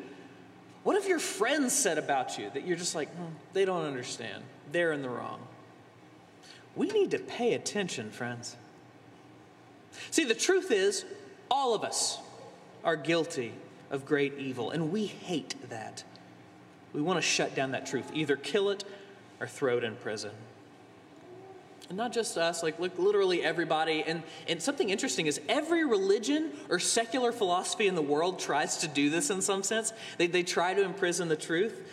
What 0.82 0.96
have 0.96 1.08
your 1.08 1.18
friends 1.18 1.72
said 1.72 1.98
about 1.98 2.38
you 2.38 2.50
that 2.54 2.66
you're 2.66 2.76
just 2.76 2.94
like, 2.94 3.14
hmm, 3.14 3.34
they 3.52 3.64
don't 3.64 3.84
understand? 3.84 4.42
They're 4.72 4.92
in 4.92 5.02
the 5.02 5.10
wrong. 5.10 5.40
We 6.74 6.88
need 6.88 7.10
to 7.10 7.18
pay 7.18 7.54
attention, 7.54 8.10
friends. 8.10 8.56
See, 10.10 10.24
the 10.24 10.34
truth 10.34 10.70
is, 10.70 11.04
all 11.50 11.74
of 11.74 11.84
us 11.84 12.18
are 12.82 12.96
guilty 12.96 13.52
of 13.90 14.06
great 14.06 14.38
evil, 14.38 14.70
and 14.70 14.90
we 14.90 15.06
hate 15.06 15.54
that. 15.68 16.02
We 16.92 17.02
want 17.02 17.18
to 17.18 17.22
shut 17.22 17.54
down 17.54 17.72
that 17.72 17.86
truth, 17.86 18.10
either 18.14 18.36
kill 18.36 18.70
it 18.70 18.84
or 19.38 19.46
throw 19.46 19.78
it 19.78 19.84
in 19.84 19.96
prison. 19.96 20.30
And 21.88 21.98
not 21.98 22.12
just 22.12 22.38
us, 22.38 22.62
like, 22.62 22.78
like 22.78 22.98
literally 22.98 23.42
everybody. 23.42 24.02
And, 24.06 24.22
and 24.48 24.62
something 24.62 24.88
interesting 24.88 25.26
is 25.26 25.40
every 25.48 25.84
religion 25.84 26.52
or 26.70 26.78
secular 26.78 27.32
philosophy 27.32 27.86
in 27.86 27.94
the 27.94 28.02
world 28.02 28.38
tries 28.38 28.78
to 28.78 28.88
do 28.88 29.10
this 29.10 29.30
in 29.30 29.42
some 29.42 29.62
sense. 29.62 29.92
They, 30.16 30.26
they 30.26 30.42
try 30.42 30.74
to 30.74 30.82
imprison 30.82 31.28
the 31.28 31.36
truth. 31.36 31.86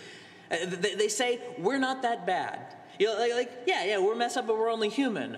Uh, 0.50 0.58
they, 0.68 0.96
they 0.96 1.08
say, 1.08 1.40
we're 1.58 1.80
not 1.80 2.04
that 2.04 2.26
bad. 2.26 2.60
You 2.98 3.08
know, 3.08 3.20
like, 3.20 3.34
like, 3.34 3.52
yeah, 3.66 3.84
yeah, 3.84 4.00
we're 4.00 4.16
messed 4.16 4.38
up, 4.38 4.48
but 4.48 4.58
we're 4.58 4.72
only 4.72 4.90
human. 4.90 5.38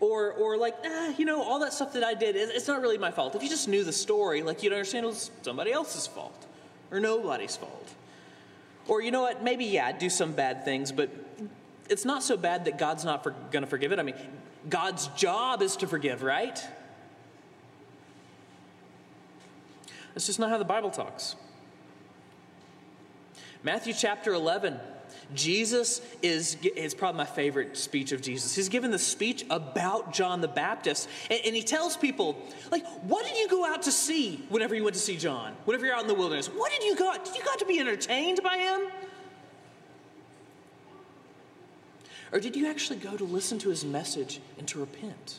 Or, 0.00 0.32
or 0.32 0.56
like, 0.56 0.74
ah, 0.84 1.14
you 1.16 1.24
know, 1.24 1.42
all 1.42 1.60
that 1.60 1.72
stuff 1.72 1.92
that 1.92 2.02
I 2.02 2.14
did, 2.14 2.34
it's 2.34 2.66
not 2.66 2.80
really 2.80 2.98
my 2.98 3.12
fault. 3.12 3.36
If 3.36 3.42
you 3.42 3.48
just 3.48 3.68
knew 3.68 3.84
the 3.84 3.92
story, 3.92 4.42
like, 4.42 4.62
you'd 4.62 4.72
understand 4.72 5.04
it 5.04 5.08
was 5.08 5.30
somebody 5.42 5.70
else's 5.70 6.08
fault 6.08 6.46
or 6.90 6.98
nobody's 6.98 7.56
fault. 7.56 7.94
Or, 8.88 9.00
you 9.00 9.12
know 9.12 9.22
what, 9.22 9.44
maybe, 9.44 9.66
yeah, 9.66 9.92
do 9.92 10.10
some 10.10 10.32
bad 10.32 10.64
things, 10.64 10.90
but 10.90 11.31
it's 11.92 12.04
not 12.04 12.22
so 12.22 12.36
bad 12.36 12.64
that 12.64 12.78
God's 12.78 13.04
not 13.04 13.22
for, 13.22 13.32
going 13.50 13.62
to 13.62 13.68
forgive 13.68 13.92
it. 13.92 13.98
I 13.98 14.02
mean, 14.02 14.16
God's 14.68 15.08
job 15.08 15.62
is 15.62 15.76
to 15.76 15.86
forgive, 15.86 16.22
right? 16.22 16.58
That's 20.14 20.26
just 20.26 20.38
not 20.38 20.50
how 20.50 20.58
the 20.58 20.64
Bible 20.64 20.90
talks. 20.90 21.36
Matthew 23.62 23.92
chapter 23.92 24.32
11 24.32 24.80
Jesus 25.34 26.02
is, 26.20 26.56
it's 26.62 26.94
probably 26.94 27.18
my 27.18 27.24
favorite 27.24 27.76
speech 27.76 28.12
of 28.12 28.20
Jesus. 28.20 28.54
He's 28.54 28.68
given 28.68 28.90
the 28.90 28.98
speech 28.98 29.44
about 29.50 30.12
John 30.12 30.40
the 30.40 30.48
Baptist, 30.48 31.08
and, 31.30 31.40
and, 31.44 31.56
he 31.56 31.62
tells 31.62 31.96
people, 31.96 32.36
like, 32.70 32.86
what 33.02 33.26
did 33.26 33.38
you 33.38 33.48
go 33.48 33.64
out 33.64 33.82
to 33.82 33.92
see 33.92 34.44
whenever 34.48 34.74
you 34.74 34.84
went 34.84 34.94
to 34.94 35.00
see 35.00 35.16
John? 35.16 35.54
Whenever 35.64 35.86
you're 35.86 35.94
out 35.94 36.02
in 36.02 36.08
the 36.08 36.14
wilderness, 36.14 36.48
what 36.48 36.70
did 36.70 36.82
you 36.82 36.96
go 36.96 37.12
Did 37.24 37.34
you 37.34 37.44
got 37.44 37.58
to 37.60 37.66
be 37.66 37.78
entertained 37.78 38.40
by 38.42 38.58
him? 38.58 38.80
Or 42.32 42.40
did 42.40 42.56
you 42.56 42.66
actually 42.66 42.98
go 42.98 43.16
to 43.16 43.24
listen 43.24 43.58
to 43.60 43.68
his 43.68 43.84
message 43.84 44.40
and 44.58 44.66
to 44.68 44.80
repent? 44.80 45.38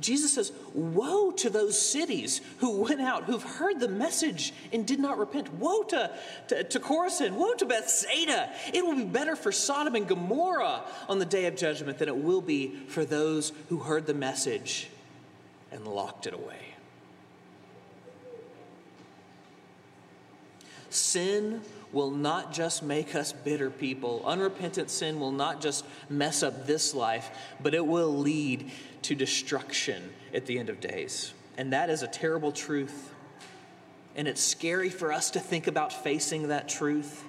Jesus 0.00 0.34
says, 0.34 0.52
Woe 0.74 1.32
to 1.32 1.50
those 1.50 1.80
cities 1.80 2.40
who 2.58 2.82
went 2.82 3.00
out, 3.00 3.24
who've 3.24 3.42
heard 3.42 3.80
the 3.80 3.88
message 3.88 4.52
and 4.72 4.86
did 4.86 5.00
not 5.00 5.18
repent. 5.18 5.52
Woe 5.54 5.82
to, 5.84 6.10
to, 6.48 6.64
to 6.64 6.80
Chorazin. 6.80 7.32
Woe 7.32 7.54
to 7.54 7.66
Bethsaida. 7.66 8.50
It 8.72 8.84
will 8.84 8.96
be 8.96 9.04
better 9.04 9.34
for 9.34 9.50
Sodom 9.50 9.94
and 9.94 10.06
Gomorrah 10.06 10.82
on 11.08 11.18
the 11.18 11.24
day 11.24 11.46
of 11.46 11.56
judgment 11.56 11.98
than 11.98 12.08
it 12.08 12.16
will 12.16 12.40
be 12.40 12.76
for 12.88 13.04
those 13.04 13.52
who 13.68 13.78
heard 13.78 14.06
the 14.06 14.14
message 14.14 14.88
and 15.72 15.86
locked 15.86 16.26
it 16.26 16.34
away. 16.34 16.74
Sin 20.90 21.60
will 21.92 22.10
not 22.10 22.52
just 22.52 22.82
make 22.82 23.14
us 23.14 23.32
bitter 23.32 23.70
people. 23.70 24.22
Unrepentant 24.24 24.90
sin 24.90 25.18
will 25.18 25.32
not 25.32 25.60
just 25.60 25.84
mess 26.10 26.42
up 26.42 26.66
this 26.66 26.94
life, 26.94 27.30
but 27.62 27.74
it 27.74 27.86
will 27.86 28.16
lead 28.16 28.70
to 29.02 29.14
destruction 29.14 30.12
at 30.34 30.46
the 30.46 30.58
end 30.58 30.68
of 30.68 30.80
days. 30.80 31.32
And 31.56 31.72
that 31.72 31.90
is 31.90 32.02
a 32.02 32.06
terrible 32.06 32.52
truth. 32.52 33.14
And 34.16 34.28
it's 34.28 34.42
scary 34.42 34.90
for 34.90 35.12
us 35.12 35.30
to 35.32 35.40
think 35.40 35.66
about 35.66 35.92
facing 35.92 36.48
that 36.48 36.68
truth. 36.68 37.24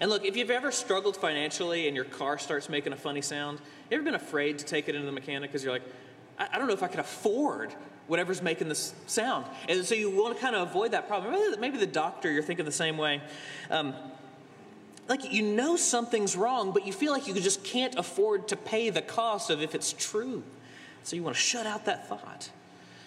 And 0.00 0.10
look, 0.10 0.24
if 0.24 0.36
you've 0.36 0.50
ever 0.50 0.70
struggled 0.70 1.16
financially 1.16 1.86
and 1.86 1.96
your 1.96 2.04
car 2.04 2.38
starts 2.38 2.68
making 2.68 2.92
a 2.92 2.96
funny 2.96 3.22
sound, 3.22 3.58
you 3.90 3.96
ever 3.96 4.04
been 4.04 4.14
afraid 4.14 4.58
to 4.58 4.64
take 4.64 4.88
it 4.88 4.94
into 4.94 5.06
the 5.06 5.12
mechanic 5.12 5.50
because 5.50 5.64
you're 5.64 5.72
like, 5.72 5.84
I, 6.38 6.48
I 6.52 6.58
don't 6.58 6.68
know 6.68 6.74
if 6.74 6.82
I 6.82 6.88
can 6.88 7.00
afford 7.00 7.74
whatever's 8.06 8.42
making 8.42 8.68
this 8.68 8.94
sound. 9.06 9.46
And 9.68 9.84
so 9.84 9.94
you 9.94 10.10
want 10.10 10.36
to 10.36 10.40
kind 10.40 10.54
of 10.54 10.68
avoid 10.68 10.92
that 10.92 11.08
problem. 11.08 11.32
Maybe, 11.32 11.56
maybe 11.60 11.78
the 11.78 11.86
doctor, 11.86 12.30
you're 12.30 12.42
thinking 12.42 12.64
the 12.64 12.72
same 12.72 12.96
way. 12.96 13.20
Um, 13.70 13.94
like 15.08 15.32
you 15.32 15.42
know 15.42 15.76
something's 15.76 16.36
wrong, 16.36 16.72
but 16.72 16.86
you 16.86 16.92
feel 16.92 17.12
like 17.12 17.26
you 17.26 17.34
just 17.34 17.62
can't 17.62 17.94
afford 17.96 18.48
to 18.48 18.56
pay 18.56 18.90
the 18.90 19.02
cost 19.02 19.50
of 19.50 19.62
if 19.62 19.74
it's 19.74 19.92
true. 19.92 20.42
So 21.04 21.14
you 21.14 21.22
want 21.22 21.36
to 21.36 21.42
shut 21.42 21.66
out 21.66 21.84
that 21.84 22.08
thought. 22.08 22.50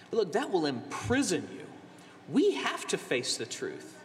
But 0.09 0.17
look, 0.17 0.33
that 0.33 0.51
will 0.51 0.65
imprison 0.65 1.47
you. 1.53 1.65
We 2.29 2.55
have 2.55 2.87
to 2.87 2.97
face 2.97 3.37
the 3.37 3.45
truth. 3.45 3.97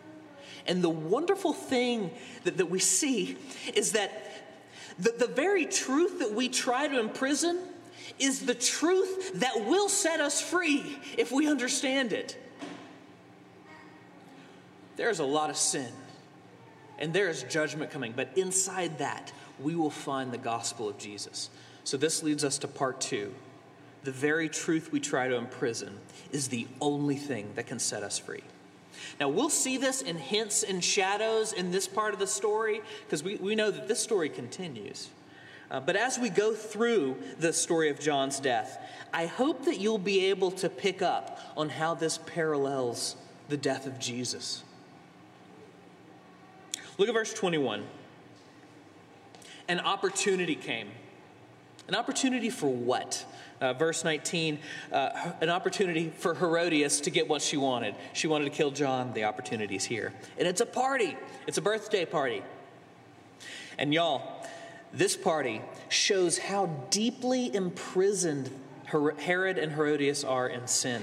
And 0.67 0.83
the 0.83 0.91
wonderful 0.91 1.53
thing 1.53 2.11
that, 2.45 2.57
that 2.57 2.67
we 2.67 2.79
see 2.79 3.37
is 3.75 3.93
that 3.93 4.31
the, 4.99 5.15
the 5.17 5.27
very 5.27 5.67
truth 5.67 6.19
that 6.21 6.33
we 6.33 6.49
try 6.49 6.89
to 6.89 6.99
imprison 6.99 7.61
is 8.19 8.47
the 8.47 8.55
truth 8.55 9.41
that 9.41 9.67
will 9.67 9.89
set 9.89 10.21
us 10.21 10.41
free 10.41 10.99
if 11.17 11.33
we 11.33 11.49
understand 11.49 12.13
it. 12.13 12.39
There's 14.97 15.19
a 15.19 15.25
lot 15.25 15.51
of 15.51 15.57
sin, 15.57 15.91
and 16.99 17.13
there 17.13 17.29
is 17.29 17.43
judgment 17.45 17.91
coming, 17.91 18.13
but 18.15 18.29
inside 18.37 18.99
that, 18.99 19.33
we 19.61 19.75
will 19.75 19.91
find 19.91 20.33
the 20.33 20.39
gospel 20.39 20.89
of 20.89 20.99
Jesus. 20.99 21.51
So, 21.85 21.97
this 21.97 22.23
leads 22.23 22.45
us 22.45 22.59
to 22.59 22.69
part 22.69 23.01
two. 23.01 23.35
The 24.05 24.13
very 24.13 24.49
truth 24.49 24.93
we 24.93 25.01
try 25.01 25.29
to 25.29 25.37
imprison 25.37 25.99
is 26.31 26.49
the 26.49 26.67
only 26.81 27.17
thing 27.17 27.53
that 27.55 27.67
can 27.67 27.79
set 27.79 28.03
us 28.03 28.19
free. 28.19 28.43
Now, 29.19 29.29
we'll 29.29 29.51
see 29.51 29.77
this 29.77 30.03
in 30.03 30.17
hints 30.17 30.63
and 30.63 30.83
shadows 30.83 31.53
in 31.53 31.71
this 31.71 31.87
part 31.87 32.15
of 32.15 32.21
the 32.21 32.27
story 32.27 32.81
because 33.05 33.23
we, 33.23 33.37
we 33.37 33.55
know 33.55 33.71
that 33.71 33.89
this 33.89 34.01
story 34.01 34.29
continues. 34.29 35.09
Uh, 35.71 35.81
but 35.81 35.97
as 35.97 36.19
we 36.19 36.29
go 36.29 36.55
through 36.55 37.17
the 37.39 37.53
story 37.53 37.89
of 37.91 37.99
John's 37.99 38.39
death, 38.39 38.79
I 39.13 39.27
hope 39.27 39.65
that 39.65 39.79
you'll 39.79 39.99
be 39.99 40.27
able 40.27 40.51
to 40.53 40.69
pick 40.69 41.03
up 41.03 41.41
on 41.57 41.69
how 41.69 41.95
this 41.95 42.19
parallels 42.19 43.17
the 43.49 43.57
death 43.57 43.87
of 43.87 43.99
Jesus. 43.99 44.63
Look 46.99 47.09
at 47.09 47.15
verse 47.15 47.33
21. 47.33 47.85
An 49.69 49.81
opportunity 49.81 50.55
came. 50.55 50.89
An 51.89 51.95
opportunity 51.95 52.51
for 52.51 52.69
what? 52.71 53.25
Uh, 53.61 53.73
verse 53.73 54.05
19, 54.05 54.59
uh, 54.93 55.33
an 55.41 55.49
opportunity 55.49 56.13
for 56.17 56.35
Herodias 56.35 57.01
to 57.03 57.11
get 57.11 57.29
what 57.29 57.41
she 57.41 57.57
wanted. 57.57 57.95
She 58.13 58.27
wanted 58.27 58.45
to 58.45 58.51
kill 58.51 58.71
John. 58.71 59.13
The 59.13 59.25
opportunity's 59.25 59.85
here. 59.85 60.13
And 60.39 60.47
it's 60.47 60.61
a 60.61 60.67
party, 60.67 61.17
it's 61.47 61.59
a 61.59 61.63
birthday 61.63 62.05
party. 62.05 62.43
And 63.79 63.93
y'all, 63.93 64.34
this 64.95 65.17
party 65.17 65.61
shows 65.89 66.39
how 66.39 66.67
deeply 66.91 67.55
imprisoned 67.55 68.51
Herod 68.85 69.59
and 69.59 69.73
Herodias 69.73 70.23
are 70.25 70.49
in 70.49 70.69
sin. 70.69 71.03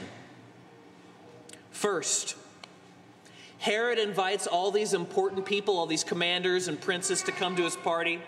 First, 1.71 2.35
Herod 3.59 3.99
invites 3.99 4.47
all 4.47 4.71
these 4.71 4.93
important 4.93 5.45
people, 5.45 5.77
all 5.77 5.85
these 5.85 6.03
commanders 6.03 6.67
and 6.67 6.79
princes 6.79 7.21
to 7.23 7.31
come 7.31 7.55
to 7.57 7.63
his 7.63 7.75
party 7.75 8.21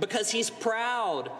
because 0.00 0.30
he's 0.30 0.50
proud. 0.50 1.30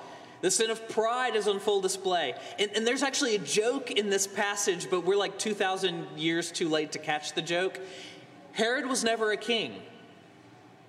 The 0.42 0.50
sin 0.50 0.70
of 0.70 0.88
pride 0.88 1.34
is 1.34 1.48
on 1.48 1.58
full 1.58 1.80
display. 1.80 2.34
And, 2.58 2.70
and, 2.74 2.86
there's 2.86 3.02
actually 3.02 3.36
a 3.36 3.38
joke 3.38 3.92
in 3.92 4.10
this 4.10 4.26
passage, 4.26 4.90
but 4.90 5.04
we're 5.04 5.16
like 5.16 5.38
2,000 5.38 6.06
years 6.16 6.50
too 6.50 6.68
late 6.68 6.92
to 6.92 6.98
catch 6.98 7.32
the 7.32 7.42
joke. 7.42 7.80
Herod 8.52 8.86
was 8.86 9.04
never 9.04 9.32
a 9.32 9.36
king. 9.36 9.80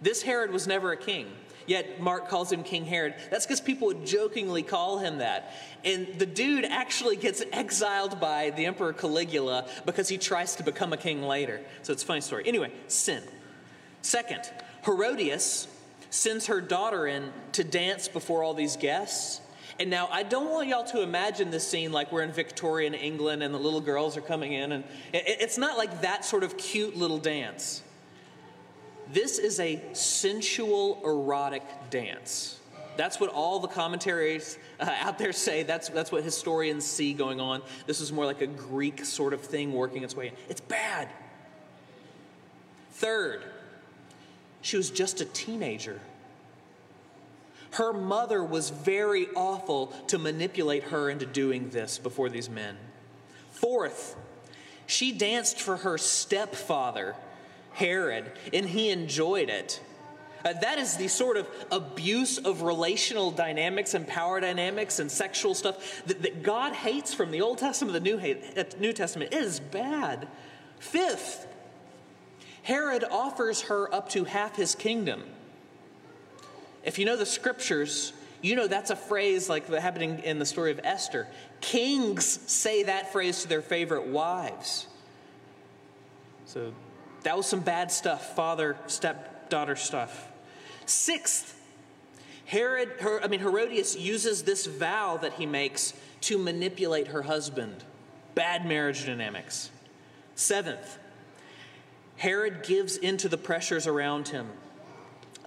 This 0.02 0.24
Herod 0.24 0.52
was 0.52 0.67
never 0.67 0.91
a 0.91 0.98
king. 0.98 1.28
Yet 1.65 1.99
Mark 1.99 2.30
calls 2.30 2.52
him 2.52 2.63
King 2.63 2.86
Herod. 2.86 3.15
That's 3.32 3.45
because 3.45 3.62
people 3.62 3.88
would 3.88 4.06
jokingly 4.06 4.63
call 4.63 4.99
him 4.99 5.19
that. 5.19 5.54
And 5.86 6.08
the 6.17 6.26
dude 6.26 6.65
actually 6.65 7.15
gets 7.15 7.43
exiled 7.52 8.19
by 8.19 8.52
the 8.52 8.65
Emperor 8.65 8.93
Caligula 8.93 9.67
because 9.86 10.10
he 10.10 10.17
tries 10.17 10.56
to 10.58 10.63
become 10.63 10.93
a 10.93 10.97
king 10.97 11.21
later. 11.21 11.62
So 11.82 11.93
it's 11.93 12.04
a 12.04 12.06
funny 12.06 12.21
story. 12.21 12.43
Anyway, 12.45 12.71
sin. 12.88 13.23
Second, 14.02 14.41
Herodias 14.86 15.67
sends 16.10 16.47
her 16.47 16.62
daughter 16.62 17.08
in 17.08 17.32
to 17.54 17.63
dance 17.63 18.08
before 18.08 18.43
all 18.43 18.54
these 18.54 18.78
guests. 18.78 19.41
And 19.80 19.89
now 19.89 20.08
I 20.12 20.23
don't 20.23 20.52
want 20.52 20.67
y'all 20.67 20.84
to 20.86 21.02
imagine 21.02 21.49
this 21.49 21.67
scene 21.67 21.91
like 21.91 22.12
we're 22.12 22.21
in 22.21 22.32
Victorian 22.32 22.93
England 22.93 23.41
and 23.41 23.54
the 23.54 23.58
little 23.60 23.82
girls 23.82 24.15
are 24.15 24.21
coming 24.21 24.54
in. 24.54 24.71
And 24.71 24.84
it's 25.13 25.58
not 25.58 25.78
like 25.78 26.02
that 26.02 26.23
sort 26.23 26.43
of 26.43 26.58
cute 26.58 26.95
little 26.95 27.17
dance. 27.17 27.82
This 29.13 29.38
is 29.38 29.60
a 29.60 29.80
sensual, 29.93 30.99
erotic 31.06 31.63
dance. 31.91 32.60
That's 32.97 33.19
what 33.19 33.30
all 33.30 33.60
the 33.60 33.67
commentaries 33.67 34.58
uh, 34.80 34.89
out 35.02 35.19
there 35.19 35.34
say. 35.34 35.62
That's, 35.62 35.89
that's 35.89 36.12
what 36.12 36.23
historians 36.23 36.84
see 36.84 37.13
going 37.13 37.39
on. 37.39 37.62
This 37.86 38.02
is 38.02 38.12
more 38.12 38.26
like 38.26 38.41
a 38.41 38.47
Greek 38.47 39.06
sort 39.06 39.34
of 39.34 39.41
thing 39.41 39.71
working 39.71 40.04
its 40.04 40.15
way 40.15 40.28
in. 40.28 40.34
It's 40.49 40.62
bad. 40.62 41.10
Third, 42.93 43.43
she 44.62 44.78
was 44.78 44.89
just 44.89 45.21
a 45.21 45.26
teenager. 45.26 45.99
Her 47.71 47.93
mother 47.93 48.43
was 48.43 48.71
very 48.71 49.28
awful 49.36 49.88
to 50.08 50.17
manipulate 50.17 50.86
her 50.86 51.10
into 51.10 51.26
doing 51.26 51.69
this 51.69 51.99
before 51.99 52.30
these 52.30 52.49
men. 52.49 52.78
Fourth, 53.52 54.15
she 54.88 55.12
danced 55.12 55.60
for 55.60 55.78
her 55.78 55.97
stepfather 55.97 57.15
Herod, 57.74 58.32
and 58.52 58.66
he 58.66 58.90
enjoyed 58.90 59.50
it. 59.50 59.82
Uh, 60.46 60.54
that 60.54 60.78
is 60.78 60.98
the 60.98 61.08
sort 61.08 61.38
of 61.38 61.48
abuse 61.72 62.38
of 62.38 62.64
relational 62.64 63.32
dynamics 63.32 63.94
and 63.94 64.06
power 64.06 64.42
dynamics 64.42 65.00
and 65.00 65.10
sexual 65.10 65.56
stuff 65.56 66.04
that, 66.06 66.22
that 66.22 66.44
God 66.44 66.74
hates 66.74 67.14
from 67.14 67.32
the 67.32 67.42
Old 67.42 67.60
Testament 67.60 67.94
to 67.94 68.00
the 68.00 68.18
New, 68.18 68.38
uh, 68.58 68.64
New 68.80 68.92
Testament. 68.92 69.34
It 69.34 69.42
is 69.42 69.60
bad. 69.60 70.28
Fifth, 70.80 71.48
Herod 72.64 73.06
offers 73.10 73.62
her 73.64 73.94
up 73.94 74.10
to 74.10 74.26
half 74.26 74.56
his 74.58 74.76
kingdom. 74.76 75.24
If 76.84 77.00
you 77.00 77.06
know 77.06 77.16
the 77.16 77.26
scriptures, 77.26 78.12
you 78.42 78.58
know 78.58 78.68
that's 78.68 78.90
a 78.90 78.96
phrase 78.98 79.48
like 79.48 79.68
happening 79.70 80.20
in 80.20 80.40
the 80.40 80.46
story 80.46 80.72
of 80.72 80.82
Esther. 80.84 81.28
Kings 81.62 82.40
say 82.52 82.84
that 82.84 83.14
phrase 83.14 83.44
to 83.44 83.48
their 83.48 83.62
favorite 83.62 84.08
wives. 84.08 84.88
So 86.46 86.74
that 87.24 87.36
was 87.38 87.46
some 87.46 87.62
bad 87.62 87.92
stuff, 87.92 88.36
father, 88.36 88.78
stepdaughter 88.88 89.76
stuff. 89.76 90.32
Sixth, 90.86 91.60
Herod, 92.46 92.90
her, 93.00 93.24
I 93.24 93.28
mean, 93.28 93.40
Herodias 93.40 93.98
uses 93.98 94.44
this 94.44 94.66
vow 94.66 95.18
that 95.18 95.34
he 95.34 95.46
makes 95.46 95.94
to 96.22 96.38
manipulate 96.38 97.08
her 97.08 97.22
husband. 97.22 97.84
Bad 98.36 98.66
marriage 98.66 99.06
dynamics. 99.06 99.70
Seventh, 100.36 100.98
Herod 102.18 102.64
gives 102.64 102.98
into 102.98 103.30
the 103.30 103.38
pressures 103.38 103.88
around 103.88 104.30
him. 104.30 104.48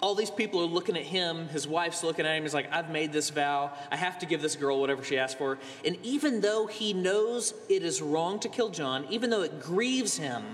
All 0.03 0.15
these 0.15 0.31
people 0.31 0.61
are 0.61 0.67
looking 0.67 0.97
at 0.97 1.05
him, 1.05 1.49
his 1.49 1.67
wife's 1.67 2.03
looking 2.03 2.27
at 2.27 2.37
him. 2.37 2.43
He's 2.43 2.53
like, 2.53 2.71
I've 2.71 2.91
made 2.91 3.12
this 3.12 3.31
vow. 3.31 3.73
I 3.91 3.97
have 3.97 4.19
to 4.19 4.27
give 4.27 4.43
this 4.43 4.55
girl 4.55 4.79
whatever 4.79 5.03
she 5.03 5.19
asks 5.19 5.39
for. 5.39 5.59
And 5.85 5.97
even 6.03 6.41
though 6.41 6.67
he 6.67 6.93
knows 6.93 7.55
it 7.69 7.83
is 7.83 8.03
wrong 8.03 8.39
to 8.41 8.49
kill 8.49 8.69
John, 8.69 9.07
even 9.09 9.31
though 9.31 9.43
it 9.43 9.61
grieves 9.61 10.19
him, 10.19 10.45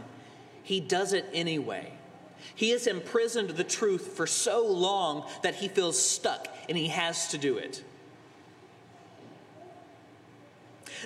he 0.62 0.80
does 0.80 1.12
it 1.12 1.28
anyway. 1.32 1.92
He 2.54 2.70
has 2.70 2.86
imprisoned 2.86 3.50
the 3.50 3.64
truth 3.64 4.16
for 4.16 4.26
so 4.26 4.66
long 4.66 5.26
that 5.42 5.56
he 5.56 5.68
feels 5.68 6.00
stuck 6.00 6.48
and 6.68 6.76
he 6.76 6.88
has 6.88 7.28
to 7.28 7.38
do 7.38 7.56
it. 7.56 7.82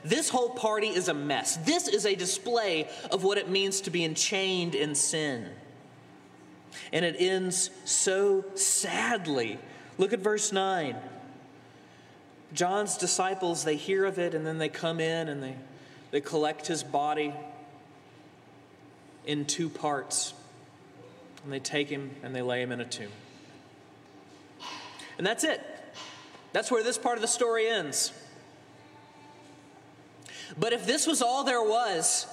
This 0.04 0.28
whole 0.28 0.50
party 0.50 0.88
is 0.88 1.08
a 1.08 1.14
mess. 1.14 1.56
This 1.58 1.88
is 1.88 2.04
a 2.04 2.14
display 2.14 2.88
of 3.10 3.24
what 3.24 3.38
it 3.38 3.48
means 3.48 3.80
to 3.82 3.90
be 3.90 4.04
enchained 4.04 4.74
in 4.74 4.94
sin. 4.94 5.48
And 6.92 7.04
it 7.04 7.16
ends 7.18 7.70
so 7.84 8.44
sadly. 8.54 9.58
Look 9.96 10.12
at 10.12 10.20
verse 10.20 10.52
9. 10.52 10.96
John's 12.52 12.96
disciples, 12.98 13.64
they 13.64 13.76
hear 13.76 14.04
of 14.04 14.18
it 14.18 14.34
and 14.34 14.46
then 14.46 14.58
they 14.58 14.68
come 14.68 15.00
in 15.00 15.28
and 15.28 15.42
they, 15.42 15.56
they 16.10 16.20
collect 16.20 16.66
his 16.66 16.82
body 16.82 17.32
in 19.26 19.44
two 19.44 19.68
parts. 19.68 20.32
And 21.44 21.52
they 21.52 21.60
take 21.60 21.88
him 21.88 22.10
and 22.22 22.34
they 22.34 22.42
lay 22.42 22.62
him 22.62 22.72
in 22.72 22.80
a 22.80 22.84
tomb. 22.84 23.12
And 25.18 25.26
that's 25.26 25.44
it. 25.44 25.60
That's 26.52 26.70
where 26.70 26.82
this 26.82 26.98
part 26.98 27.16
of 27.16 27.22
the 27.22 27.28
story 27.28 27.68
ends. 27.68 28.12
But 30.58 30.72
if 30.72 30.86
this 30.86 31.06
was 31.06 31.22
all 31.22 31.44
there 31.44 31.62
was, 31.62 32.26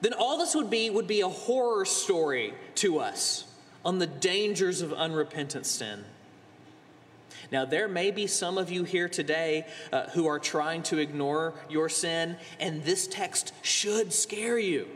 then 0.00 0.12
all 0.12 0.38
this 0.38 0.54
would 0.54 0.70
be 0.70 0.90
would 0.90 1.06
be 1.06 1.22
a 1.22 1.28
horror 1.28 1.84
story 1.84 2.54
to 2.76 2.98
us 2.98 3.44
on 3.84 3.98
the 3.98 4.06
dangers 4.06 4.82
of 4.82 4.92
unrepentant 4.92 5.66
sin. 5.66 6.04
Now, 7.52 7.64
there 7.64 7.86
may 7.86 8.10
be 8.10 8.26
some 8.26 8.58
of 8.58 8.70
you 8.70 8.82
here 8.84 9.08
today 9.08 9.66
uh, 9.92 10.08
who 10.10 10.26
are 10.26 10.40
trying 10.40 10.82
to 10.84 10.98
ignore 10.98 11.54
your 11.68 11.88
sin, 11.88 12.36
and 12.58 12.82
this 12.82 13.06
text 13.06 13.52
should 13.62 14.12
scare 14.12 14.58
you. 14.58 14.88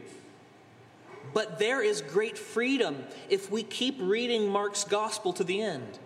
But 1.33 1.59
there 1.59 1.83
is 1.83 2.03
great 2.03 2.37
freedom 2.37 3.05
if 3.29 3.51
we 3.51 3.62
keep 3.62 3.97
reading 4.01 4.49
Mark's 4.49 4.85
gospel 4.85 5.33
to 5.35 5.45
the 5.45 5.62
end, 5.62 5.99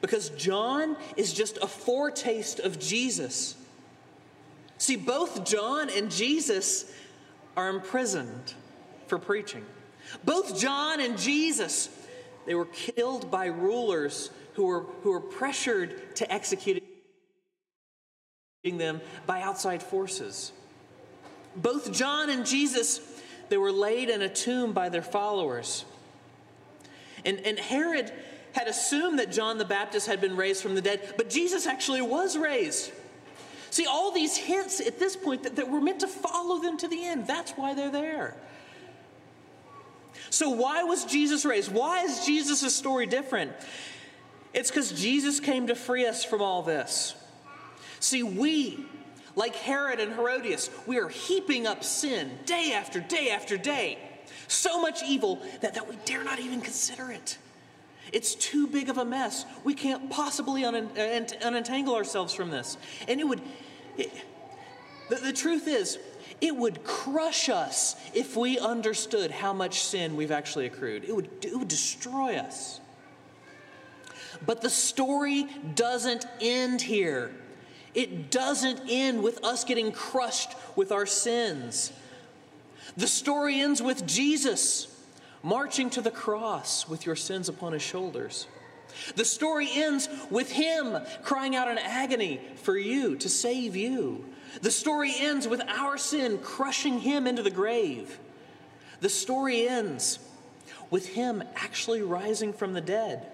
because 0.00 0.30
John 0.30 0.96
is 1.16 1.32
just 1.32 1.58
a 1.58 1.66
foretaste 1.66 2.58
of 2.60 2.78
Jesus. 2.78 3.54
See, 4.78 4.96
both 4.96 5.44
John 5.44 5.88
and 5.90 6.10
Jesus 6.10 6.92
are 7.56 7.68
imprisoned 7.68 8.54
for 9.06 9.18
preaching. 9.18 9.64
Both 10.24 10.58
John 10.58 11.00
and 11.00 11.16
Jesus, 11.16 11.88
they 12.46 12.54
were 12.54 12.66
killed 12.66 13.30
by 13.30 13.46
rulers 13.46 14.30
who 14.54 14.64
were, 14.64 14.80
who 15.02 15.12
were 15.12 15.20
pressured 15.20 16.16
to 16.16 16.32
execute 16.32 16.82
them 18.64 19.00
by 19.26 19.42
outside 19.42 19.82
forces. 19.82 20.52
Both 21.56 21.92
John 21.92 22.30
and 22.30 22.46
Jesus, 22.46 22.98
they 23.48 23.56
were 23.56 23.72
laid 23.72 24.08
in 24.08 24.22
a 24.22 24.28
tomb 24.28 24.72
by 24.72 24.88
their 24.88 25.02
followers. 25.02 25.84
And, 27.24 27.40
and 27.40 27.58
Herod 27.58 28.12
had 28.52 28.68
assumed 28.68 29.18
that 29.18 29.32
John 29.32 29.58
the 29.58 29.64
Baptist 29.64 30.06
had 30.06 30.20
been 30.20 30.36
raised 30.36 30.62
from 30.62 30.74
the 30.74 30.82
dead, 30.82 31.14
but 31.16 31.30
Jesus 31.30 31.66
actually 31.66 32.02
was 32.02 32.36
raised. 32.36 32.92
See, 33.70 33.86
all 33.86 34.12
these 34.12 34.36
hints 34.36 34.80
at 34.80 34.98
this 34.98 35.16
point 35.16 35.44
that, 35.44 35.56
that 35.56 35.70
we're 35.70 35.80
meant 35.80 36.00
to 36.00 36.08
follow 36.08 36.60
them 36.60 36.76
to 36.78 36.88
the 36.88 37.04
end. 37.04 37.26
That's 37.26 37.52
why 37.52 37.72
they're 37.72 37.90
there. 37.90 38.36
So, 40.28 40.50
why 40.50 40.84
was 40.84 41.06
Jesus 41.06 41.44
raised? 41.44 41.72
Why 41.72 42.02
is 42.02 42.26
Jesus' 42.26 42.74
story 42.74 43.06
different? 43.06 43.52
It's 44.52 44.70
because 44.70 44.92
Jesus 44.92 45.40
came 45.40 45.68
to 45.68 45.74
free 45.74 46.06
us 46.06 46.24
from 46.24 46.42
all 46.42 46.62
this. 46.62 47.14
See, 48.00 48.22
we, 48.22 48.84
like 49.34 49.54
Herod 49.56 50.00
and 50.00 50.12
Herodias, 50.12 50.70
we 50.86 50.98
are 50.98 51.08
heaping 51.08 51.66
up 51.66 51.84
sin 51.84 52.38
day 52.44 52.72
after 52.74 53.00
day 53.00 53.30
after 53.30 53.56
day. 53.56 53.98
So 54.48 54.80
much 54.80 55.02
evil 55.02 55.40
that, 55.60 55.74
that 55.74 55.88
we 55.88 55.96
dare 56.04 56.24
not 56.24 56.38
even 56.38 56.60
consider 56.60 57.10
it. 57.10 57.38
It's 58.12 58.34
too 58.34 58.66
big 58.66 58.88
of 58.90 58.98
a 58.98 59.04
mess. 59.04 59.46
We 59.64 59.74
can't 59.74 60.10
possibly 60.10 60.64
un- 60.64 60.88
unentangle 60.88 61.94
ourselves 61.94 62.34
from 62.34 62.50
this. 62.50 62.76
And 63.08 63.20
it 63.20 63.24
would, 63.24 63.40
it, 63.96 64.10
the, 65.08 65.16
the 65.16 65.32
truth 65.32 65.66
is, 65.66 65.98
it 66.40 66.54
would 66.54 66.82
crush 66.84 67.48
us 67.48 67.94
if 68.14 68.36
we 68.36 68.58
understood 68.58 69.30
how 69.30 69.52
much 69.52 69.80
sin 69.80 70.16
we've 70.16 70.32
actually 70.32 70.66
accrued. 70.66 71.04
It 71.04 71.14
would, 71.14 71.30
it 71.42 71.56
would 71.56 71.68
destroy 71.68 72.36
us. 72.36 72.80
But 74.44 74.60
the 74.60 74.70
story 74.70 75.46
doesn't 75.74 76.26
end 76.40 76.82
here. 76.82 77.30
It 77.94 78.30
doesn't 78.30 78.80
end 78.88 79.22
with 79.22 79.44
us 79.44 79.64
getting 79.64 79.92
crushed 79.92 80.50
with 80.76 80.92
our 80.92 81.06
sins. 81.06 81.92
The 82.96 83.06
story 83.06 83.60
ends 83.60 83.82
with 83.82 84.06
Jesus 84.06 84.88
marching 85.42 85.90
to 85.90 86.00
the 86.00 86.10
cross 86.10 86.88
with 86.88 87.04
your 87.04 87.16
sins 87.16 87.48
upon 87.48 87.72
his 87.72 87.82
shoulders. 87.82 88.46
The 89.16 89.24
story 89.24 89.68
ends 89.72 90.08
with 90.30 90.52
him 90.52 90.98
crying 91.22 91.56
out 91.56 91.68
in 91.68 91.78
agony 91.78 92.40
for 92.56 92.76
you 92.76 93.16
to 93.16 93.28
save 93.28 93.74
you. 93.74 94.24
The 94.60 94.70
story 94.70 95.14
ends 95.18 95.48
with 95.48 95.62
our 95.62 95.96
sin 95.96 96.38
crushing 96.38 97.00
him 97.00 97.26
into 97.26 97.42
the 97.42 97.50
grave. 97.50 98.18
The 99.00 99.08
story 99.08 99.66
ends 99.66 100.18
with 100.90 101.08
him 101.08 101.42
actually 101.56 102.02
rising 102.02 102.52
from 102.52 102.74
the 102.74 102.80
dead. 102.80 103.26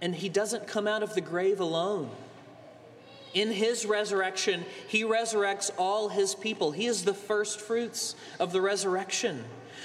And 0.00 0.14
he 0.14 0.28
doesn't 0.28 0.66
come 0.66 0.86
out 0.86 1.02
of 1.02 1.14
the 1.14 1.20
grave 1.20 1.60
alone. 1.60 2.10
In 3.34 3.50
his 3.50 3.86
resurrection, 3.86 4.64
he 4.88 5.04
resurrects 5.04 5.70
all 5.78 6.08
his 6.08 6.34
people. 6.34 6.72
He 6.72 6.86
is 6.86 7.04
the 7.04 7.14
first 7.14 7.60
fruits 7.60 8.14
of 8.38 8.52
the 8.52 8.60
resurrection. 8.60 9.44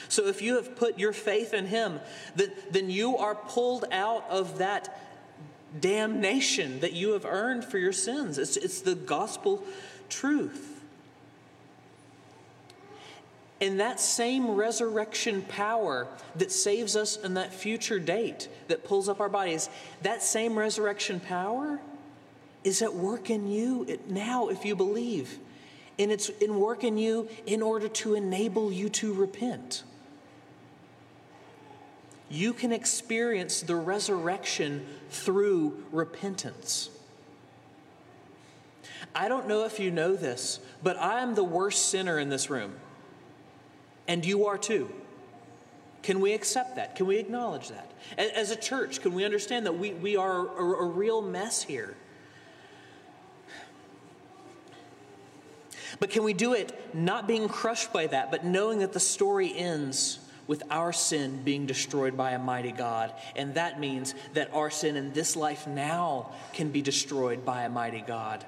So 0.10 0.28
if 0.28 0.42
you 0.42 0.56
have 0.56 0.76
put 0.76 1.00
your 1.00 1.14
faith 1.14 1.54
in 1.54 1.66
him, 1.66 2.00
then 2.36 2.90
you 2.90 3.18
are 3.18 3.36
pulled 3.36 3.86
out 3.92 4.26
of 4.30 4.58
that 4.60 5.00
damnation 5.80 6.80
that 6.80 6.94
you 6.94 7.12
have 7.12 7.26
earned 7.26 7.64
for 7.66 7.78
your 7.78 7.94
sins. 7.94 8.38
It's, 8.38 8.58
it's 8.58 8.82
the 8.82 8.96
gospel 8.96 9.64
truth. 10.10 10.82
And 13.60 13.80
that 13.80 14.00
same 14.00 14.52
resurrection 14.52 15.42
power 15.42 16.08
that 16.36 16.52
saves 16.52 16.96
us 16.96 17.18
in 17.18 17.34
that 17.34 17.54
future 17.54 18.00
date 18.00 18.50
that 18.68 18.84
pulls 18.84 19.10
up 19.10 19.20
our 19.20 19.30
bodies, 19.30 19.70
that 20.04 20.22
same 20.22 20.58
resurrection 20.58 21.20
power 21.20 21.80
is 22.68 22.82
at 22.82 22.94
work 22.94 23.30
in 23.30 23.48
you 23.48 24.00
now 24.10 24.50
if 24.50 24.66
you 24.66 24.76
believe. 24.76 25.40
And 26.00 26.12
it's 26.12 26.30
in 26.30 26.60
work 26.60 26.84
in 26.84 26.98
you 26.98 27.28
in 27.46 27.62
order 27.62 27.88
to 27.88 28.14
enable 28.14 28.72
you 28.72 28.90
to 28.90 29.14
repent 29.14 29.84
you 32.30 32.54
can 32.54 32.72
experience 32.72 33.62
the 33.62 33.76
resurrection 33.76 34.86
through 35.10 35.84
repentance. 35.92 36.90
I 39.16 39.28
don't 39.28 39.48
know 39.48 39.66
if 39.66 39.80
you 39.80 39.92
know 39.92 40.16
this, 40.16 40.60
but 40.84 40.98
I 40.98 41.22
am 41.22 41.36
the 41.36 41.44
worst 41.44 41.90
sinner 41.90 42.20
in 42.20 42.30
this 42.30 42.50
room. 42.50 42.74
And 44.08 44.26
you 44.26 44.46
are 44.48 44.58
too. 44.58 44.92
Can 46.04 46.20
we 46.20 46.34
accept 46.34 46.76
that? 46.76 46.96
Can 46.96 47.08
we 47.08 47.18
acknowledge 47.18 47.70
that? 47.70 47.92
As 48.18 48.52
a 48.52 48.56
church, 48.56 49.02
can 49.02 49.14
we 49.14 49.26
understand 49.26 49.66
that 49.66 49.78
we, 49.78 49.94
we 49.94 50.16
are 50.16 50.48
a, 50.48 50.84
a 50.84 50.86
real 50.86 51.22
mess 51.22 51.64
here? 51.64 51.96
But 56.00 56.10
can 56.10 56.24
we 56.24 56.34
do 56.34 56.54
it 56.54 56.96
not 56.96 57.28
being 57.28 57.48
crushed 57.50 57.92
by 57.92 58.08
that, 58.08 58.32
but 58.32 58.46
knowing 58.46 58.80
that 58.80 58.94
the 58.94 59.00
story 59.00 59.56
ends 59.56 60.20
with 60.48 60.64
our 60.72 60.94
sin 60.94 61.44
being 61.44 61.66
destroyed 61.66 62.16
by 62.16 62.32
a 62.32 62.40
mighty 62.40 62.72
God. 62.72 63.14
And 63.36 63.54
that 63.56 63.80
means 63.80 64.16
that 64.34 64.54
our 64.54 64.70
sin 64.70 64.96
in 64.96 65.12
this 65.14 65.36
life 65.36 65.68
now 65.68 66.32
can 66.54 66.72
be 66.72 66.82
destroyed 66.82 67.46
by 67.46 67.64
a 67.64 67.70
mighty 67.70 68.02
God. 68.02 68.46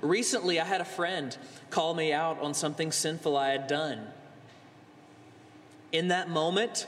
Recently, 0.00 0.60
I 0.60 0.64
had 0.64 0.80
a 0.80 0.84
friend 0.84 1.36
call 1.68 1.94
me 1.94 2.12
out 2.12 2.40
on 2.40 2.54
something 2.54 2.92
sinful 2.92 3.36
I 3.36 3.48
had 3.50 3.66
done. 3.66 4.06
In 5.90 6.08
that 6.08 6.30
moment, 6.30 6.86